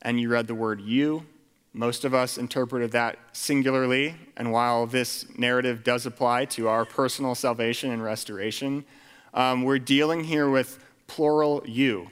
and 0.03 0.19
you 0.19 0.29
read 0.29 0.45
the 0.45 0.53
word 0.53 0.79
you, 0.79 1.25
most 1.73 2.05
of 2.05 2.13
us 2.13 2.37
interpreted 2.37 2.91
that 2.91 3.17
singularly. 3.33 4.15
And 4.37 4.51
while 4.51 4.85
this 4.85 5.25
narrative 5.37 5.83
does 5.83 6.05
apply 6.05 6.45
to 6.45 6.67
our 6.67 6.85
personal 6.85 7.33
salvation 7.33 7.89
and 7.89 8.03
restoration, 8.03 8.85
um, 9.35 9.63
we're 9.63 9.79
dealing 9.79 10.23
here 10.23 10.49
with 10.49 10.79
plural 11.07 11.61
you. 11.65 12.09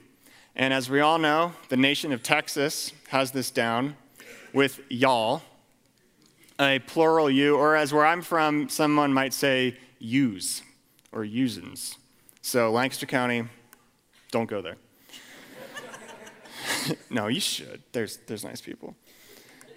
And 0.56 0.74
as 0.74 0.90
we 0.90 1.00
all 1.00 1.18
know, 1.18 1.54
the 1.70 1.78
nation 1.78 2.12
of 2.12 2.22
Texas 2.22 2.92
has 3.08 3.32
this 3.32 3.50
down 3.50 3.96
with 4.54 4.82
y'all, 4.90 5.42
a 6.60 6.80
plural 6.80 7.30
you, 7.30 7.56
or 7.56 7.76
as 7.76 7.92
where 7.92 8.06
I'm 8.06 8.22
from, 8.22 8.70
someone 8.70 9.14
might 9.14 9.34
say 9.34 9.78
use 9.98 10.62
or 11.12 11.22
usins. 11.24 11.96
So, 12.42 12.72
Lancaster 12.72 13.06
County, 13.06 13.46
don't 14.30 14.50
go 14.50 14.62
there. 14.62 14.76
no, 17.10 17.28
you 17.28 17.40
should. 17.40 17.82
There's, 17.94 18.18
there's 18.28 18.44
nice 18.44 18.62
people. 18.62 18.96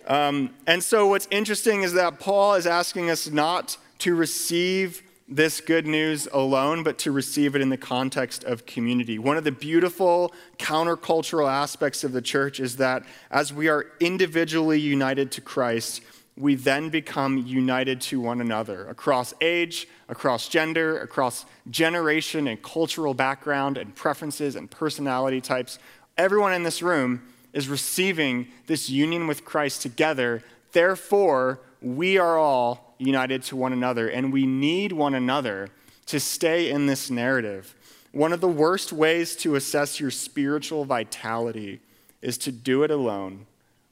Um, 0.06 0.50
and 0.66 0.82
so, 0.82 1.06
what's 1.06 1.28
interesting 1.30 1.82
is 1.82 1.94
that 1.94 2.20
Paul 2.20 2.54
is 2.54 2.66
asking 2.66 3.09
us 3.09 3.30
not 3.30 3.78
to 4.00 4.14
receive 4.14 5.02
this 5.29 5.61
good 5.61 5.87
news 5.87 6.29
alone, 6.33 6.83
but 6.83 6.99
to 6.99 7.11
receive 7.11 7.57
it 7.57 7.62
in 7.62 7.69
the 7.69 7.77
context 7.77 8.45
of 8.45 8.65
community. 8.65 9.19
One 9.19 9.37
of 9.37 9.45
the 9.45 9.53
beautiful 9.53 10.33
countercultural 10.59 11.51
aspects 11.51 12.05
of 12.05 12.12
the 12.12 12.23
church 12.23 12.61
is 12.61 12.77
that 12.77 13.03
as 13.31 13.53
we 13.53 13.69
are 13.69 13.87
individually 13.99 14.79
united 14.79 15.33
to 15.33 15.41
Christ, 15.41 16.03
we 16.37 16.55
then 16.55 16.91
become 16.91 17.39
united 17.39 18.01
to 18.03 18.21
one 18.21 18.41
another 18.41 18.87
across 18.89 19.35
age, 19.41 19.89
across 20.09 20.49
gender, 20.49 21.01
across 21.01 21.47
generation 21.71 22.47
and 22.47 22.62
cultural 22.62 23.15
background 23.15 23.79
and 23.79 23.95
preferences 23.95 24.55
and 24.55 24.71
personality 24.71 25.41
types. 25.41 25.79
Everyone 26.17 26.53
in 26.53 26.62
this 26.62 26.83
room 26.83 27.23
is 27.53 27.69
receiving 27.69 28.47
this 28.67 28.91
union 28.91 29.27
with 29.27 29.45
Christ 29.45 29.83
together. 29.83 30.43
Therefore, 30.73 31.61
we 31.81 32.19
are 32.19 32.37
all 32.37 32.86
united 32.98 33.42
to 33.44 33.56
one 33.56 33.72
another, 33.72 34.09
and 34.09 34.32
we 34.32 34.46
need 34.46 34.92
one 34.92 35.14
another 35.14 35.68
to 36.06 36.20
stay 36.20 36.70
in 36.70 36.87
this 36.87 37.11
narrative. 37.11 37.74
One 38.12 38.32
of 38.32 38.40
the 38.40 38.48
worst 38.48 38.92
ways 38.92 39.37
to 39.37 39.56
assess 39.56 40.00
your 40.00 40.11
spiritual 40.11 40.85
vitality 40.85 41.80
is 42.22 42.38
to 42.38 42.52
do 42.52 42.82
it 42.82 42.90
alone 42.90 43.46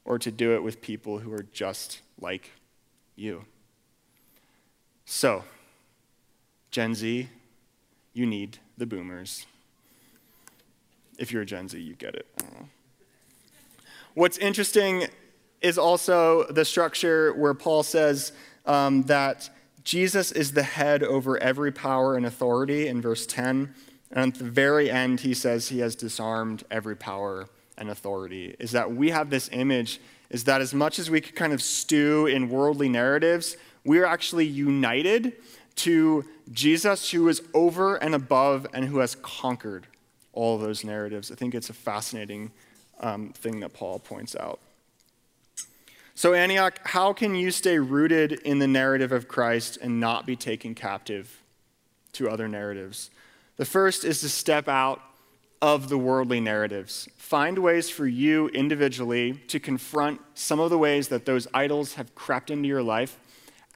or 0.04 0.18
to 0.18 0.30
do 0.30 0.54
it 0.54 0.62
with 0.62 0.80
people 0.80 1.18
who 1.18 1.32
are 1.32 1.44
just 1.52 2.00
like 2.20 2.50
you. 3.16 3.44
So, 5.04 5.44
Gen 6.70 6.94
Z, 6.94 7.28
you 8.12 8.26
need 8.26 8.58
the 8.78 8.86
boomers. 8.86 9.46
If 11.18 11.30
you're 11.30 11.42
a 11.42 11.46
Gen 11.46 11.68
Z, 11.68 11.78
you 11.78 11.94
get 11.94 12.14
it. 12.14 12.26
What's 14.14 14.38
interesting 14.38 15.06
is 15.60 15.78
also 15.78 16.44
the 16.44 16.64
structure 16.64 17.32
where 17.34 17.54
Paul 17.54 17.82
says 17.82 18.32
um, 18.66 19.02
that 19.04 19.50
Jesus 19.84 20.32
is 20.32 20.52
the 20.52 20.62
head 20.62 21.02
over 21.02 21.38
every 21.38 21.70
power 21.70 22.16
and 22.16 22.24
authority 22.24 22.88
in 22.88 23.00
verse 23.00 23.26
10. 23.26 23.74
And 24.10 24.32
at 24.32 24.38
the 24.38 24.44
very 24.44 24.90
end, 24.90 25.20
he 25.20 25.34
says 25.34 25.68
he 25.68 25.80
has 25.80 25.94
disarmed 25.94 26.64
every 26.70 26.96
power 26.96 27.48
and 27.76 27.90
authority. 27.90 28.54
Is 28.58 28.70
that 28.72 28.94
we 28.94 29.10
have 29.10 29.30
this 29.30 29.50
image, 29.52 30.00
is 30.30 30.44
that 30.44 30.60
as 30.60 30.72
much 30.72 30.98
as 30.98 31.10
we 31.10 31.20
could 31.20 31.34
kind 31.34 31.52
of 31.52 31.60
stew 31.62 32.26
in 32.26 32.48
worldly 32.48 32.88
narratives, 32.88 33.56
we're 33.84 34.06
actually 34.06 34.46
united 34.46 35.34
to 35.76 36.24
Jesus 36.52 37.10
who 37.10 37.28
is 37.28 37.42
over 37.52 37.96
and 37.96 38.14
above 38.14 38.66
and 38.72 38.84
who 38.84 38.98
has 38.98 39.16
conquered 39.16 39.86
all 40.32 40.58
those 40.58 40.84
narratives. 40.84 41.30
I 41.30 41.34
think 41.34 41.54
it's 41.54 41.70
a 41.70 41.74
fascinating 41.74 42.52
um, 43.00 43.30
thing 43.30 43.60
that 43.60 43.72
Paul 43.72 43.98
points 43.98 44.36
out. 44.36 44.60
So, 46.16 46.32
Antioch, 46.32 46.78
how 46.84 47.12
can 47.12 47.34
you 47.34 47.50
stay 47.50 47.78
rooted 47.78 48.32
in 48.32 48.60
the 48.60 48.68
narrative 48.68 49.10
of 49.10 49.26
Christ 49.26 49.78
and 49.82 49.98
not 49.98 50.26
be 50.26 50.36
taken 50.36 50.74
captive 50.74 51.42
to 52.12 52.30
other 52.30 52.46
narratives? 52.46 53.10
The 53.56 53.64
first 53.64 54.04
is 54.04 54.20
to 54.20 54.28
step 54.28 54.68
out 54.68 55.02
of 55.60 55.88
the 55.88 55.98
worldly 55.98 56.38
narratives. 56.38 57.08
Find 57.16 57.58
ways 57.58 57.90
for 57.90 58.06
you 58.06 58.48
individually 58.48 59.32
to 59.48 59.58
confront 59.58 60.20
some 60.34 60.60
of 60.60 60.70
the 60.70 60.78
ways 60.78 61.08
that 61.08 61.26
those 61.26 61.48
idols 61.52 61.94
have 61.94 62.14
crept 62.14 62.50
into 62.50 62.68
your 62.68 62.82
life. 62.82 63.18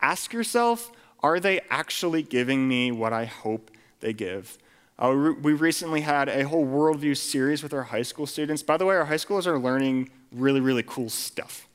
Ask 0.00 0.32
yourself, 0.32 0.92
are 1.24 1.40
they 1.40 1.60
actually 1.70 2.22
giving 2.22 2.68
me 2.68 2.92
what 2.92 3.12
I 3.12 3.24
hope 3.24 3.72
they 3.98 4.12
give? 4.12 4.58
Uh, 4.96 5.32
we 5.42 5.54
recently 5.54 6.02
had 6.02 6.28
a 6.28 6.46
whole 6.46 6.66
worldview 6.66 7.16
series 7.16 7.64
with 7.64 7.74
our 7.74 7.84
high 7.84 8.02
school 8.02 8.26
students. 8.26 8.62
By 8.62 8.76
the 8.76 8.84
way, 8.84 8.94
our 8.94 9.06
high 9.06 9.14
schoolers 9.14 9.46
are 9.46 9.58
learning 9.58 10.10
really, 10.32 10.60
really 10.60 10.84
cool 10.84 11.08
stuff. 11.08 11.67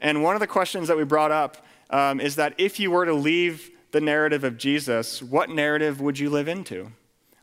And 0.00 0.22
one 0.22 0.34
of 0.34 0.40
the 0.40 0.46
questions 0.46 0.88
that 0.88 0.96
we 0.96 1.04
brought 1.04 1.30
up 1.30 1.64
um, 1.90 2.20
is 2.20 2.36
that 2.36 2.54
if 2.58 2.80
you 2.80 2.90
were 2.90 3.04
to 3.04 3.12
leave 3.14 3.70
the 3.92 4.00
narrative 4.00 4.44
of 4.44 4.56
Jesus, 4.56 5.22
what 5.22 5.50
narrative 5.50 6.00
would 6.00 6.18
you 6.18 6.30
live 6.30 6.48
into? 6.48 6.92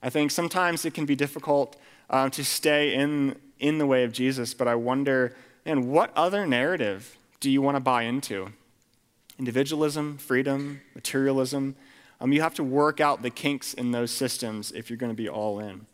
I 0.01 0.09
think 0.09 0.31
sometimes 0.31 0.85
it 0.85 0.93
can 0.93 1.05
be 1.05 1.15
difficult 1.15 1.75
uh, 2.09 2.29
to 2.29 2.43
stay 2.43 2.93
in, 2.93 3.35
in 3.59 3.77
the 3.77 3.85
way 3.85 4.03
of 4.03 4.13
Jesus, 4.13 4.53
but 4.53 4.67
I 4.67 4.75
wonder, 4.75 5.35
and 5.65 5.91
what 5.91 6.11
other 6.15 6.47
narrative 6.47 7.17
do 7.39 7.51
you 7.51 7.61
want 7.61 7.75
to 7.75 7.81
buy 7.81 8.03
into? 8.03 8.53
Individualism, 9.37 10.17
freedom, 10.17 10.81
materialism? 10.95 11.75
Um, 12.19 12.33
you 12.33 12.41
have 12.41 12.55
to 12.55 12.63
work 12.63 12.99
out 12.99 13.21
the 13.21 13.29
kinks 13.29 13.73
in 13.73 13.91
those 13.91 14.11
systems 14.11 14.71
if 14.71 14.89
you're 14.89 14.97
going 14.97 15.11
to 15.11 15.15
be 15.15 15.29
all 15.29 15.59
in. 15.59 15.85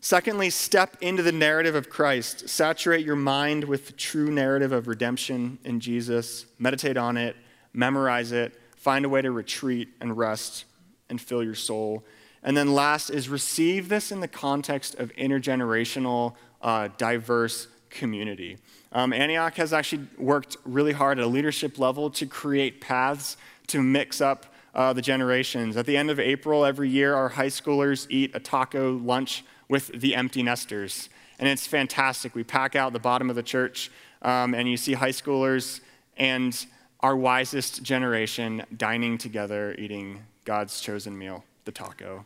Secondly, 0.00 0.48
step 0.48 0.96
into 1.00 1.22
the 1.22 1.32
narrative 1.32 1.74
of 1.74 1.90
Christ. 1.90 2.48
Saturate 2.48 3.04
your 3.04 3.16
mind 3.16 3.64
with 3.64 3.86
the 3.86 3.92
true 3.92 4.30
narrative 4.30 4.70
of 4.70 4.86
redemption 4.86 5.58
in 5.64 5.80
Jesus. 5.80 6.46
Meditate 6.58 6.96
on 6.96 7.16
it, 7.16 7.36
memorize 7.72 8.30
it, 8.30 8.54
find 8.76 9.04
a 9.04 9.08
way 9.08 9.22
to 9.22 9.30
retreat 9.32 9.88
and 10.00 10.16
rest 10.16 10.64
and 11.10 11.20
fill 11.20 11.42
your 11.42 11.56
soul. 11.56 12.04
And 12.44 12.56
then 12.56 12.74
last 12.74 13.10
is 13.10 13.28
receive 13.28 13.88
this 13.88 14.12
in 14.12 14.20
the 14.20 14.28
context 14.28 14.94
of 14.94 15.12
intergenerational, 15.16 16.34
uh, 16.62 16.88
diverse 16.96 17.66
community. 17.90 18.58
Um, 18.92 19.12
Antioch 19.12 19.54
has 19.56 19.72
actually 19.72 20.06
worked 20.16 20.56
really 20.64 20.92
hard 20.92 21.18
at 21.18 21.24
a 21.24 21.28
leadership 21.28 21.78
level 21.78 22.08
to 22.10 22.26
create 22.26 22.80
paths 22.80 23.36
to 23.66 23.82
mix 23.82 24.20
up 24.20 24.46
uh, 24.74 24.92
the 24.92 25.02
generations. 25.02 25.76
At 25.76 25.86
the 25.86 25.96
end 25.96 26.10
of 26.10 26.20
April 26.20 26.64
every 26.64 26.88
year, 26.88 27.14
our 27.14 27.28
high 27.28 27.48
schoolers 27.48 28.06
eat 28.10 28.30
a 28.34 28.40
taco 28.40 28.92
lunch 28.98 29.44
with 29.68 29.88
the 29.88 30.14
empty 30.14 30.42
nesters. 30.42 31.08
And 31.38 31.48
it's 31.48 31.66
fantastic. 31.66 32.34
We 32.34 32.44
pack 32.44 32.74
out 32.74 32.92
the 32.92 32.98
bottom 32.98 33.30
of 33.30 33.36
the 33.36 33.42
church, 33.42 33.90
um, 34.22 34.54
and 34.54 34.68
you 34.68 34.76
see 34.76 34.94
high 34.94 35.10
schoolers 35.10 35.80
and 36.16 36.66
our 37.00 37.16
wisest 37.16 37.82
generation 37.82 38.64
dining 38.76 39.18
together, 39.18 39.74
eating 39.78 40.24
God's 40.44 40.80
chosen 40.80 41.16
meal, 41.16 41.44
the 41.64 41.72
taco. 41.72 42.24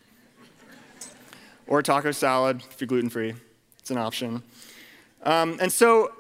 or 1.67 1.83
taco 1.83 2.11
salad 2.11 2.63
if 2.71 2.81
you're 2.81 2.89
gluten 2.89 3.11
free, 3.11 3.35
it's 3.79 3.91
an 3.91 3.99
option. 3.99 4.43
Um, 5.25 5.59
and 5.61 5.71
so 5.71 6.13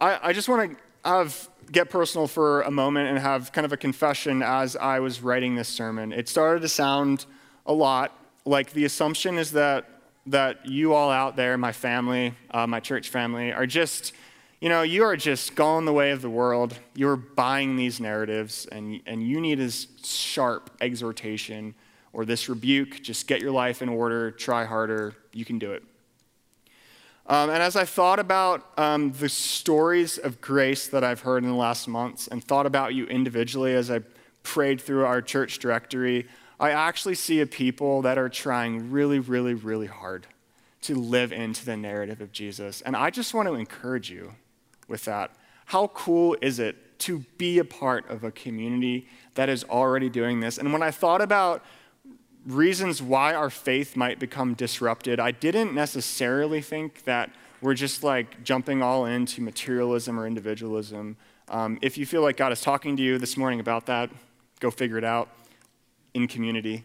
I, 0.00 0.30
I 0.30 0.32
just 0.32 0.48
want 0.48 0.76
to 1.04 1.38
get 1.70 1.88
personal 1.88 2.26
for 2.26 2.62
a 2.62 2.70
moment 2.70 3.08
and 3.08 3.18
have 3.18 3.52
kind 3.52 3.64
of 3.64 3.72
a 3.72 3.76
confession 3.76 4.42
as 4.42 4.76
I 4.76 5.00
was 5.00 5.22
writing 5.22 5.54
this 5.54 5.68
sermon. 5.68 6.12
It 6.12 6.28
started 6.28 6.60
to 6.60 6.68
sound 6.68 7.26
a 7.66 7.72
lot 7.72 8.18
like 8.44 8.72
the 8.72 8.84
assumption 8.84 9.38
is 9.38 9.52
that 9.52 9.88
that 10.26 10.66
you 10.66 10.94
all 10.94 11.10
out 11.10 11.36
there, 11.36 11.58
my 11.58 11.72
family, 11.72 12.34
uh, 12.50 12.66
my 12.66 12.80
church 12.80 13.08
family, 13.10 13.52
are 13.52 13.66
just, 13.66 14.12
you 14.60 14.68
know, 14.68 14.82
you 14.82 15.04
are 15.04 15.16
just 15.16 15.54
going 15.54 15.84
the 15.84 15.92
way 15.92 16.10
of 16.10 16.22
the 16.22 16.30
world. 16.30 16.78
You're 16.94 17.16
buying 17.16 17.76
these 17.76 18.00
narratives, 18.00 18.66
and, 18.72 19.00
and 19.06 19.26
you 19.26 19.40
need 19.40 19.58
this 19.58 19.86
sharp 20.02 20.70
exhortation 20.80 21.74
or 22.12 22.24
this 22.24 22.48
rebuke. 22.48 23.02
Just 23.02 23.26
get 23.26 23.40
your 23.40 23.50
life 23.50 23.82
in 23.82 23.88
order, 23.88 24.30
try 24.30 24.64
harder, 24.64 25.14
you 25.32 25.44
can 25.44 25.58
do 25.58 25.72
it. 25.72 25.82
Um, 27.26 27.48
and 27.48 27.62
as 27.62 27.74
I 27.74 27.84
thought 27.84 28.18
about 28.18 28.78
um, 28.78 29.12
the 29.12 29.30
stories 29.30 30.18
of 30.18 30.40
grace 30.40 30.88
that 30.88 31.02
I've 31.02 31.20
heard 31.20 31.42
in 31.42 31.48
the 31.48 31.56
last 31.56 31.88
months 31.88 32.28
and 32.28 32.44
thought 32.44 32.66
about 32.66 32.94
you 32.94 33.06
individually 33.06 33.74
as 33.74 33.90
I 33.90 34.00
prayed 34.42 34.80
through 34.80 35.06
our 35.06 35.22
church 35.22 35.58
directory, 35.58 36.26
I 36.58 36.70
actually 36.70 37.16
see 37.16 37.40
a 37.40 37.46
people 37.46 38.02
that 38.02 38.18
are 38.18 38.28
trying 38.28 38.90
really, 38.90 39.18
really, 39.18 39.54
really 39.54 39.86
hard 39.86 40.26
to 40.82 40.94
live 40.94 41.32
into 41.32 41.64
the 41.64 41.76
narrative 41.76 42.20
of 42.20 42.30
Jesus. 42.30 42.80
And 42.82 42.94
I 42.94 43.10
just 43.10 43.34
want 43.34 43.48
to 43.48 43.54
encourage 43.54 44.10
you 44.10 44.34
with 44.86 45.04
that. 45.06 45.30
How 45.66 45.88
cool 45.88 46.36
is 46.42 46.58
it 46.58 46.98
to 47.00 47.20
be 47.38 47.58
a 47.58 47.64
part 47.64 48.08
of 48.10 48.22
a 48.22 48.30
community 48.30 49.08
that 49.34 49.48
is 49.48 49.64
already 49.64 50.08
doing 50.08 50.40
this? 50.40 50.58
And 50.58 50.72
when 50.72 50.82
I 50.82 50.90
thought 50.90 51.22
about 51.22 51.64
reasons 52.46 53.00
why 53.00 53.34
our 53.34 53.48
faith 53.48 53.96
might 53.96 54.18
become 54.18 54.52
disrupted, 54.54 55.18
I 55.18 55.30
didn't 55.30 55.74
necessarily 55.74 56.60
think 56.60 57.04
that 57.04 57.30
we're 57.62 57.74
just 57.74 58.04
like 58.04 58.44
jumping 58.44 58.82
all 58.82 59.06
into 59.06 59.40
materialism 59.40 60.20
or 60.20 60.26
individualism. 60.26 61.16
Um, 61.48 61.78
if 61.80 61.96
you 61.96 62.04
feel 62.04 62.20
like 62.20 62.36
God 62.36 62.52
is 62.52 62.60
talking 62.60 62.94
to 62.98 63.02
you 63.02 63.16
this 63.16 63.38
morning 63.38 63.58
about 63.58 63.86
that, 63.86 64.10
go 64.60 64.70
figure 64.70 64.98
it 64.98 65.04
out 65.04 65.30
in 66.14 66.26
community. 66.28 66.84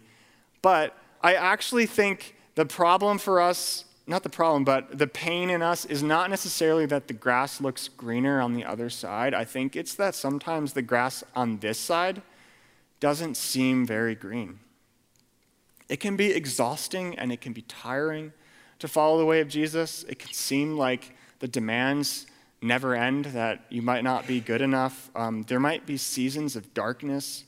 But 0.61 0.95
I 1.21 1.35
actually 1.35 1.85
think 1.85 2.35
the 2.55 2.65
problem 2.65 3.17
for 3.17 3.39
us, 3.39 3.85
not 4.07 4.23
the 4.23 4.29
problem, 4.29 4.63
but 4.63 4.97
the 4.97 5.07
pain 5.07 5.49
in 5.49 5.61
us 5.61 5.85
is 5.85 6.03
not 6.03 6.29
necessarily 6.29 6.85
that 6.87 7.07
the 7.07 7.13
grass 7.13 7.61
looks 7.61 7.87
greener 7.87 8.41
on 8.41 8.53
the 8.53 8.65
other 8.65 8.89
side. 8.89 9.33
I 9.33 9.45
think 9.45 9.75
it's 9.75 9.93
that 9.95 10.15
sometimes 10.15 10.73
the 10.73 10.81
grass 10.81 11.23
on 11.35 11.59
this 11.59 11.79
side 11.79 12.21
doesn't 12.99 13.37
seem 13.37 13.85
very 13.85 14.15
green. 14.15 14.59
It 15.87 15.99
can 15.99 16.15
be 16.15 16.31
exhausting 16.31 17.17
and 17.17 17.31
it 17.31 17.41
can 17.41 17.53
be 17.53 17.61
tiring 17.63 18.33
to 18.79 18.87
follow 18.87 19.17
the 19.17 19.25
way 19.25 19.41
of 19.41 19.47
Jesus. 19.47 20.03
It 20.07 20.19
can 20.19 20.33
seem 20.33 20.77
like 20.77 21.15
the 21.39 21.47
demands 21.47 22.27
never 22.61 22.93
end, 22.93 23.25
that 23.25 23.65
you 23.69 23.81
might 23.81 24.03
not 24.03 24.27
be 24.27 24.41
good 24.41 24.61
enough. 24.61 25.09
Um, 25.15 25.43
there 25.43 25.59
might 25.59 25.85
be 25.85 25.97
seasons 25.97 26.55
of 26.55 26.73
darkness, 26.73 27.45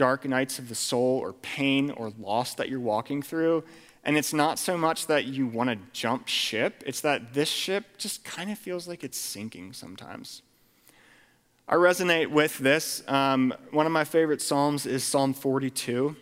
dark 0.00 0.24
nights 0.24 0.58
of 0.58 0.70
the 0.70 0.74
soul, 0.74 1.18
or 1.18 1.34
pain 1.34 1.90
or 1.90 2.10
loss 2.18 2.54
that 2.54 2.70
you're 2.70 2.80
walking 2.80 3.20
through. 3.20 3.62
And 4.02 4.16
it's 4.16 4.32
not 4.32 4.58
so 4.58 4.78
much 4.78 5.08
that 5.08 5.26
you 5.26 5.46
want 5.46 5.68
to 5.68 5.76
jump 5.92 6.26
ship, 6.26 6.82
it's 6.86 7.02
that 7.02 7.34
this 7.34 7.50
ship 7.50 7.84
just 7.98 8.24
kind 8.24 8.50
of 8.50 8.56
feels 8.56 8.88
like 8.88 9.04
it's 9.04 9.18
sinking 9.18 9.74
sometimes. 9.74 10.40
I 11.68 11.74
resonate 11.74 12.28
with 12.30 12.56
this. 12.56 13.02
Um, 13.08 13.52
one 13.72 13.84
of 13.84 13.92
my 13.92 14.04
favorite 14.04 14.40
Psalms 14.40 14.86
is 14.86 15.04
Psalm 15.04 15.34
42. 15.34 16.16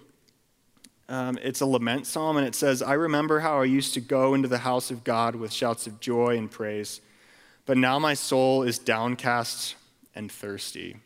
Um, 1.08 1.38
it's 1.40 1.60
a 1.60 1.66
lament 1.66 2.08
psalm, 2.08 2.36
and 2.36 2.44
it 2.44 2.56
says, 2.56 2.82
I 2.82 2.94
remember 2.94 3.38
how 3.38 3.60
I 3.60 3.64
used 3.64 3.94
to 3.94 4.00
go 4.00 4.34
into 4.34 4.48
the 4.48 4.58
house 4.58 4.90
of 4.90 5.04
God 5.04 5.36
with 5.36 5.52
shouts 5.52 5.86
of 5.86 6.00
joy 6.00 6.36
and 6.36 6.50
praise, 6.50 7.00
but 7.64 7.78
now 7.78 8.00
my 8.00 8.14
soul 8.14 8.64
is 8.64 8.78
downcast 8.80 9.76
and 10.16 10.32
thirsty. 10.32 10.96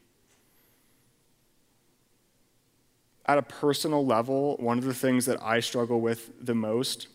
At 3.26 3.38
a 3.38 3.42
personal 3.42 4.04
level, 4.04 4.56
one 4.56 4.78
of 4.78 4.85
the 4.85 4.94
things 4.94 5.26
that 5.26 5.40
I 5.42 5.61
struggle 5.61 6.00
with 6.00 6.32
the 6.44 6.54
most 6.54 7.08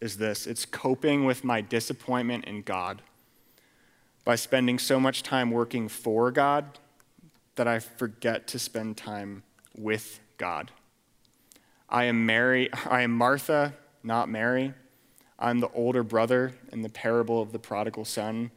is 0.00 0.18
this 0.18 0.46
it's 0.46 0.64
coping 0.64 1.24
with 1.24 1.42
my 1.42 1.60
disappointment 1.60 2.44
in 2.44 2.62
God 2.62 3.02
by 4.24 4.36
spending 4.36 4.78
so 4.78 5.00
much 5.00 5.22
time 5.22 5.50
working 5.50 5.88
for 5.88 6.30
God 6.30 6.78
that 7.56 7.66
I 7.66 7.78
forget 7.78 8.46
to 8.48 8.58
spend 8.58 8.96
time 8.96 9.42
with 9.76 10.20
God. 10.36 10.70
I 11.88 12.04
am 12.04 12.26
Mary, 12.26 12.68
I 12.88 13.02
am 13.02 13.12
Martha, 13.12 13.74
not 14.02 14.28
Mary. 14.28 14.74
I'm 15.38 15.60
the 15.60 15.70
older 15.70 16.02
brother 16.02 16.52
in 16.72 16.82
the 16.82 16.88
parable 16.88 17.40
of 17.40 17.52
the 17.52 17.58
prodigal 17.58 18.04
son. 18.04 18.50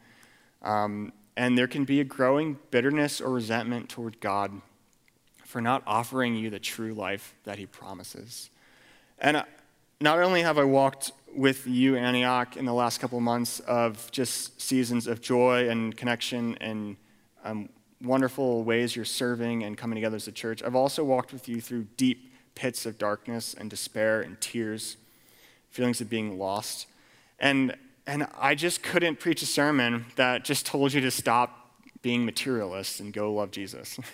Um, 0.64 1.14
and 1.38 1.58
there 1.58 1.68
can 1.68 1.86
be 1.86 2.00
a 2.02 2.04
growing 2.04 2.58
bitterness 2.72 3.22
or 3.22 3.30
resentment 3.30 3.88
toward 3.88 4.20
God 4.20 4.62
for 5.52 5.60
not 5.60 5.84
offering 5.86 6.34
you 6.34 6.50
the 6.50 6.60
true 6.60 6.94
life 6.94 7.36
that 7.44 7.60
he 7.60 7.66
promises. 7.66 8.50
And 9.20 9.36
uh, 9.36 9.44
not 10.00 10.18
only 10.20 10.44
have 10.44 10.58
I 10.58 10.64
walked 10.64 11.12
with 11.36 11.68
you, 11.68 11.98
Antioch, 11.98 12.56
in 12.56 12.64
the 12.64 12.74
last 12.74 13.02
couple 13.02 13.20
months 13.20 13.60
of 13.62 14.10
just 14.12 14.62
seasons 14.62 15.08
of 15.08 15.20
joy 15.20 15.68
and 15.68 15.96
connection 15.96 16.58
and 16.62 16.96
um, 17.44 17.68
wonderful 18.02 18.64
ways 18.64 18.96
you're 18.96 19.04
serving 19.04 19.64
and 19.64 19.78
coming 19.78 19.96
together 19.96 20.16
as 20.16 20.28
a 20.30 20.32
church, 20.32 20.64
I've 20.64 20.76
also 20.76 21.04
walked 21.04 21.34
with 21.34 21.50
you 21.50 21.60
through 21.60 21.88
deep 21.98 22.32
pits 22.56 22.86
of 22.86 22.98
darkness 22.98 23.54
and 23.54 23.70
despair 23.70 24.22
and 24.22 24.40
tears, 24.40 24.96
feelings 25.70 26.00
of 26.00 26.10
being 26.10 26.40
lost. 26.40 26.88
And, 27.40 27.76
and 28.08 28.26
I 28.40 28.56
just 28.56 28.84
couldn't 28.84 29.20
preach 29.20 29.42
a 29.42 29.46
sermon 29.46 30.06
that 30.16 30.46
just 30.46 30.66
told 30.66 30.94
you 30.94 31.02
to 31.02 31.12
stop 31.12 31.76
being 32.02 32.24
materialists 32.24 33.02
and 33.02 33.12
go 33.12 33.34
love 33.34 33.52
Jesus. 33.52 34.00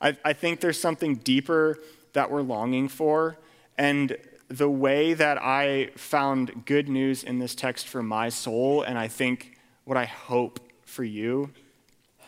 I, 0.00 0.16
I 0.24 0.32
think 0.32 0.60
there's 0.60 0.80
something 0.80 1.16
deeper 1.16 1.78
that 2.12 2.30
we're 2.30 2.42
longing 2.42 2.88
for. 2.88 3.38
And 3.76 4.16
the 4.48 4.70
way 4.70 5.14
that 5.14 5.38
I 5.40 5.90
found 5.96 6.64
good 6.64 6.88
news 6.88 7.22
in 7.22 7.38
this 7.38 7.54
text 7.54 7.86
for 7.86 8.02
my 8.02 8.28
soul, 8.28 8.82
and 8.82 8.98
I 8.98 9.08
think 9.08 9.58
what 9.84 9.96
I 9.96 10.06
hope 10.06 10.60
for 10.84 11.04
you, 11.04 11.50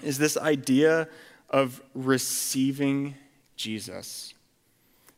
is 0.02 0.18
this 0.18 0.37
idea 0.37 1.09
of 1.48 1.83
receiving 1.94 3.14
Jesus. 3.56 4.35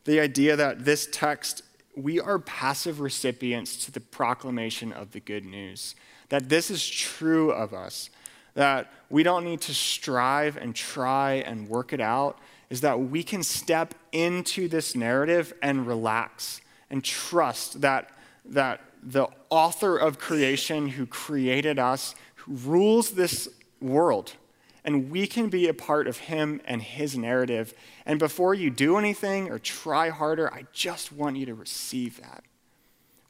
The 0.05 0.19
idea 0.19 0.55
that 0.55 0.85
this 0.85 1.07
text, 1.11 1.61
we 1.95 2.19
are 2.19 2.39
passive 2.39 2.99
recipients 2.99 3.85
to 3.85 3.91
the 3.91 3.99
proclamation 3.99 4.91
of 4.91 5.11
the 5.11 5.19
good 5.19 5.45
news, 5.45 5.95
that 6.29 6.49
this 6.49 6.71
is 6.71 6.87
true 6.87 7.51
of 7.51 7.73
us, 7.73 8.09
that 8.53 8.91
we 9.09 9.23
don't 9.23 9.43
need 9.43 9.61
to 9.61 9.73
strive 9.73 10.57
and 10.57 10.75
try 10.75 11.33
and 11.33 11.67
work 11.67 11.93
it 11.93 12.01
out, 12.01 12.37
is 12.69 12.81
that 12.81 12.99
we 12.99 13.23
can 13.23 13.43
step 13.43 13.93
into 14.11 14.67
this 14.67 14.95
narrative 14.95 15.53
and 15.61 15.85
relax 15.85 16.61
and 16.89 17.03
trust 17.03 17.81
that, 17.81 18.09
that 18.45 18.81
the 19.01 19.27
author 19.49 19.97
of 19.97 20.19
creation 20.19 20.87
who 20.89 21.05
created 21.05 21.77
us, 21.77 22.15
who 22.35 22.53
rules 22.53 23.11
this 23.11 23.49
world, 23.81 24.33
and 24.85 25.09
we 25.09 25.27
can 25.27 25.49
be 25.49 25.67
a 25.67 25.73
part 25.73 26.07
of 26.07 26.17
him 26.17 26.61
and 26.65 26.81
his 26.81 27.17
narrative. 27.17 27.73
And 28.05 28.19
before 28.19 28.53
you 28.53 28.69
do 28.69 28.97
anything 28.97 29.49
or 29.49 29.59
try 29.59 30.09
harder, 30.09 30.53
I 30.53 30.65
just 30.73 31.11
want 31.11 31.37
you 31.37 31.45
to 31.45 31.53
receive 31.53 32.19
that. 32.21 32.43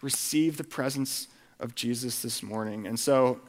Receive 0.01 0.57
the 0.57 0.63
presence 0.63 1.27
of 1.59 1.75
Jesus 1.75 2.21
this 2.21 2.41
morning. 2.41 2.87
And 2.87 2.99
so, 2.99 3.39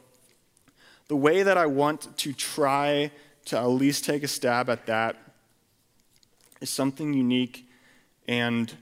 the 1.07 1.15
way 1.15 1.43
that 1.43 1.57
I 1.57 1.65
want 1.65 2.17
to 2.17 2.33
try 2.33 3.11
to 3.45 3.57
at 3.57 3.65
least 3.65 4.05
take 4.05 4.23
a 4.23 4.27
stab 4.27 4.69
at 4.69 4.85
that 4.87 5.15
is 6.61 6.69
something 6.69 7.13
unique 7.13 7.69
and 8.27 8.73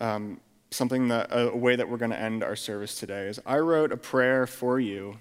um, 0.00 0.40
something 0.70 1.08
that 1.08 1.28
a 1.30 1.56
way 1.56 1.76
that 1.76 1.88
we're 1.88 1.96
going 1.96 2.10
to 2.10 2.20
end 2.20 2.42
our 2.42 2.56
service 2.56 2.98
today 2.98 3.28
is 3.28 3.40
I 3.46 3.58
wrote 3.58 3.92
a 3.92 3.96
prayer 3.96 4.46
for 4.46 4.80
you 4.80 5.18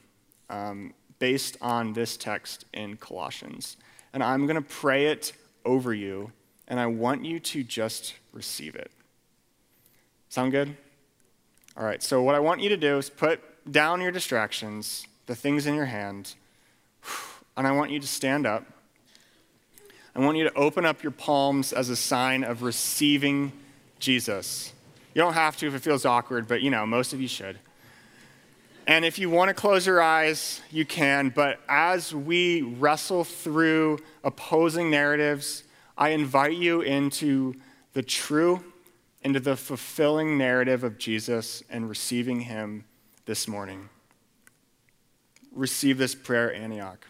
um, 0.49 0.93
based 1.19 1.57
on 1.61 1.93
this 1.93 2.17
text 2.17 2.65
in 2.73 2.97
Colossians. 2.97 3.77
And 4.13 4.23
I'm 4.23 4.45
going 4.45 4.55
to 4.55 4.61
pray 4.61 5.07
it 5.07 5.33
over 5.65 5.93
you, 5.93 6.31
and 6.67 6.79
I 6.79 6.87
want 6.87 7.23
you 7.23 7.39
to 7.39 7.63
just 7.63 8.15
receive 8.31 8.75
it. 8.75 8.91
Sound 10.29 10.51
good? 10.51 10.75
All 11.77 11.85
right, 11.85 12.03
so 12.03 12.21
what 12.21 12.35
I 12.35 12.39
want 12.39 12.61
you 12.61 12.69
to 12.69 12.77
do 12.77 12.97
is 12.97 13.09
put 13.09 13.39
down 13.71 14.01
your 14.01 14.11
distractions, 14.11 15.07
the 15.25 15.35
things 15.35 15.65
in 15.65 15.75
your 15.75 15.85
hand, 15.85 16.35
and 17.55 17.67
I 17.67 17.71
want 17.71 17.91
you 17.91 17.99
to 17.99 18.07
stand 18.07 18.45
up. 18.45 18.65
I 20.15 20.19
want 20.19 20.37
you 20.37 20.43
to 20.43 20.53
open 20.53 20.85
up 20.85 21.01
your 21.01 21.11
palms 21.11 21.73
as 21.73 21.89
a 21.89 21.95
sign 21.95 22.43
of 22.43 22.61
receiving 22.61 23.51
Jesus. 23.99 24.73
You 25.13 25.21
don't 25.21 25.33
have 25.33 25.57
to 25.57 25.67
if 25.67 25.73
it 25.73 25.79
feels 25.79 26.05
awkward, 26.05 26.47
but 26.47 26.61
you 26.61 26.69
know, 26.69 26.85
most 26.85 27.13
of 27.13 27.21
you 27.21 27.27
should. 27.27 27.57
And 28.85 29.05
if 29.05 29.17
you 29.17 29.29
want 29.29 29.47
to 29.47 29.53
close 29.53 29.87
your 29.87 30.01
eyes, 30.01 30.61
you 30.69 30.85
can. 30.85 31.29
But 31.29 31.59
as 31.69 32.13
we 32.13 32.61
wrestle 32.61 33.23
through 33.23 33.99
opposing 34.23 34.89
narratives, 34.89 35.63
I 35.97 36.09
invite 36.09 36.57
you 36.57 36.81
into 36.81 37.55
the 37.93 38.03
true, 38.03 38.63
into 39.21 39.39
the 39.39 39.55
fulfilling 39.55 40.37
narrative 40.37 40.83
of 40.83 40.97
Jesus 40.97 41.63
and 41.69 41.87
receiving 41.87 42.41
Him 42.41 42.83
this 43.25 43.47
morning. 43.47 43.87
Receive 45.53 45.97
this 45.97 46.15
prayer, 46.15 46.53
Antioch. 46.53 47.05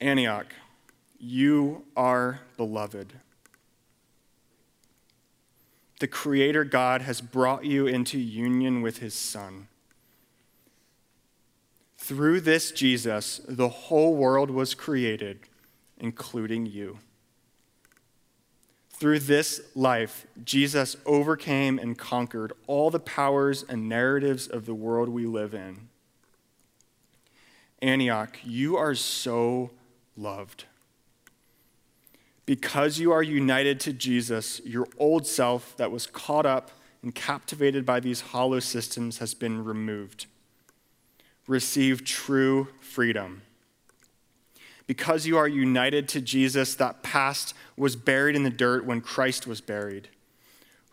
Antioch, 0.00 0.46
you 1.18 1.84
are 1.96 2.40
beloved. 2.56 3.12
The 6.00 6.06
Creator 6.06 6.64
God 6.64 7.02
has 7.02 7.20
brought 7.20 7.64
you 7.64 7.86
into 7.86 8.18
union 8.18 8.82
with 8.82 8.98
His 8.98 9.14
Son. 9.14 9.68
Through 11.98 12.42
this 12.42 12.70
Jesus, 12.70 13.40
the 13.48 13.68
whole 13.68 14.14
world 14.14 14.50
was 14.50 14.74
created, 14.74 15.40
including 15.98 16.66
you. 16.66 16.98
Through 18.98 19.18
this 19.20 19.60
life, 19.74 20.26
Jesus 20.42 20.96
overcame 21.04 21.78
and 21.78 21.98
conquered 21.98 22.54
all 22.66 22.90
the 22.90 22.98
powers 22.98 23.62
and 23.68 23.90
narratives 23.90 24.46
of 24.48 24.64
the 24.64 24.74
world 24.74 25.10
we 25.10 25.26
live 25.26 25.52
in. 25.52 25.88
Antioch, 27.82 28.38
you 28.42 28.78
are 28.78 28.94
so 28.94 29.70
loved. 30.16 30.64
Because 32.46 32.98
you 32.98 33.12
are 33.12 33.22
united 33.22 33.80
to 33.80 33.92
Jesus, 33.92 34.62
your 34.64 34.88
old 34.96 35.26
self 35.26 35.76
that 35.76 35.92
was 35.92 36.06
caught 36.06 36.46
up 36.46 36.70
and 37.02 37.14
captivated 37.14 37.84
by 37.84 38.00
these 38.00 38.22
hollow 38.22 38.60
systems 38.60 39.18
has 39.18 39.34
been 39.34 39.62
removed. 39.62 40.24
Receive 41.46 42.02
true 42.02 42.68
freedom. 42.80 43.42
Because 44.86 45.26
you 45.26 45.36
are 45.36 45.48
united 45.48 46.08
to 46.10 46.20
Jesus, 46.20 46.76
that 46.76 47.02
past 47.02 47.54
was 47.76 47.96
buried 47.96 48.36
in 48.36 48.42
the 48.42 48.50
dirt 48.50 48.84
when 48.84 49.00
Christ 49.00 49.46
was 49.46 49.60
buried. 49.60 50.08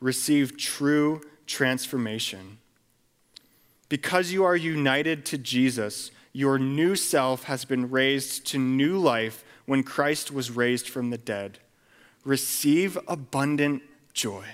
Receive 0.01 0.57
true 0.57 1.21
transformation. 1.45 2.57
Because 3.89 4.31
you 4.31 4.43
are 4.43 4.55
united 4.55 5.25
to 5.27 5.38
Jesus, 5.38 6.11
your 6.34 6.57
new 6.57 6.95
self 6.95 7.43
has 7.43 7.63
been 7.63 7.89
raised 7.89 8.45
to 8.47 8.57
new 8.57 8.97
life 8.97 9.43
when 9.65 9.84
Christ 9.84 10.31
was 10.31 10.51
raised 10.51 10.89
from 10.89 11.09
the 11.09 11.17
dead. 11.17 11.59
Receive 12.25 12.97
abundant 13.07 13.84
joy. 14.13 14.45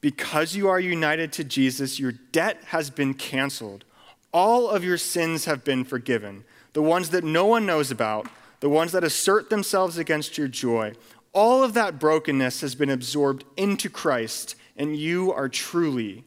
Because 0.00 0.54
you 0.54 0.68
are 0.68 0.78
united 0.78 1.32
to 1.32 1.44
Jesus, 1.44 1.98
your 1.98 2.12
debt 2.12 2.62
has 2.66 2.90
been 2.90 3.14
canceled. 3.14 3.84
All 4.32 4.68
of 4.68 4.84
your 4.84 4.98
sins 4.98 5.46
have 5.46 5.64
been 5.64 5.84
forgiven. 5.84 6.44
The 6.74 6.82
ones 6.82 7.10
that 7.10 7.24
no 7.24 7.46
one 7.46 7.66
knows 7.66 7.90
about, 7.90 8.28
the 8.60 8.68
ones 8.68 8.92
that 8.92 9.04
assert 9.04 9.50
themselves 9.50 9.98
against 9.98 10.38
your 10.38 10.48
joy. 10.48 10.92
All 11.32 11.62
of 11.62 11.74
that 11.74 11.98
brokenness 11.98 12.62
has 12.62 12.74
been 12.74 12.90
absorbed 12.90 13.44
into 13.56 13.90
Christ, 13.90 14.54
and 14.76 14.96
you 14.96 15.32
are 15.32 15.48
truly 15.48 16.24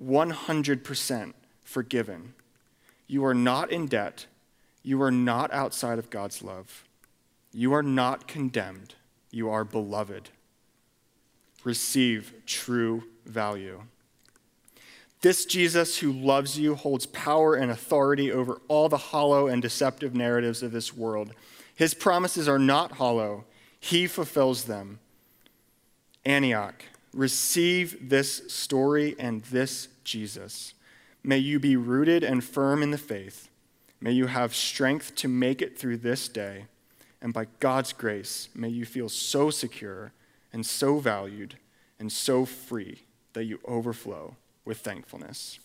100% 0.00 1.32
forgiven. 1.64 2.34
You 3.06 3.24
are 3.24 3.34
not 3.34 3.70
in 3.70 3.86
debt. 3.86 4.26
You 4.82 5.02
are 5.02 5.10
not 5.10 5.52
outside 5.52 5.98
of 5.98 6.10
God's 6.10 6.42
love. 6.42 6.84
You 7.52 7.72
are 7.72 7.82
not 7.82 8.28
condemned. 8.28 8.94
You 9.30 9.50
are 9.50 9.64
beloved. 9.64 10.30
Receive 11.64 12.34
true 12.46 13.04
value. 13.24 13.82
This 15.22 15.46
Jesus 15.46 15.98
who 15.98 16.12
loves 16.12 16.58
you 16.58 16.74
holds 16.74 17.06
power 17.06 17.54
and 17.54 17.70
authority 17.70 18.30
over 18.30 18.60
all 18.68 18.90
the 18.90 18.98
hollow 18.98 19.46
and 19.46 19.62
deceptive 19.62 20.14
narratives 20.14 20.62
of 20.62 20.70
this 20.70 20.94
world. 20.94 21.32
His 21.74 21.94
promises 21.94 22.48
are 22.48 22.58
not 22.58 22.92
hollow, 22.92 23.44
He 23.80 24.06
fulfills 24.06 24.64
them. 24.64 25.00
Antioch, 26.24 26.84
receive 27.12 28.08
this 28.08 28.42
story 28.52 29.14
and 29.18 29.42
this 29.44 29.88
Jesus. 30.04 30.74
May 31.22 31.38
you 31.38 31.58
be 31.58 31.76
rooted 31.76 32.22
and 32.22 32.44
firm 32.44 32.82
in 32.82 32.90
the 32.90 32.98
faith. 32.98 33.48
May 34.00 34.12
you 34.12 34.26
have 34.26 34.54
strength 34.54 35.14
to 35.16 35.28
make 35.28 35.62
it 35.62 35.78
through 35.78 35.98
this 35.98 36.28
day. 36.28 36.66
And 37.22 37.32
by 37.32 37.46
God's 37.60 37.94
grace, 37.94 38.50
may 38.54 38.68
you 38.68 38.84
feel 38.84 39.08
so 39.08 39.48
secure 39.48 40.12
and 40.52 40.66
so 40.66 40.98
valued 40.98 41.56
and 41.98 42.12
so 42.12 42.44
free 42.44 43.04
that 43.32 43.44
you 43.44 43.60
overflow 43.66 44.36
with 44.64 44.78
thankfulness. 44.78 45.58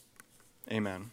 Amen. 0.72 1.12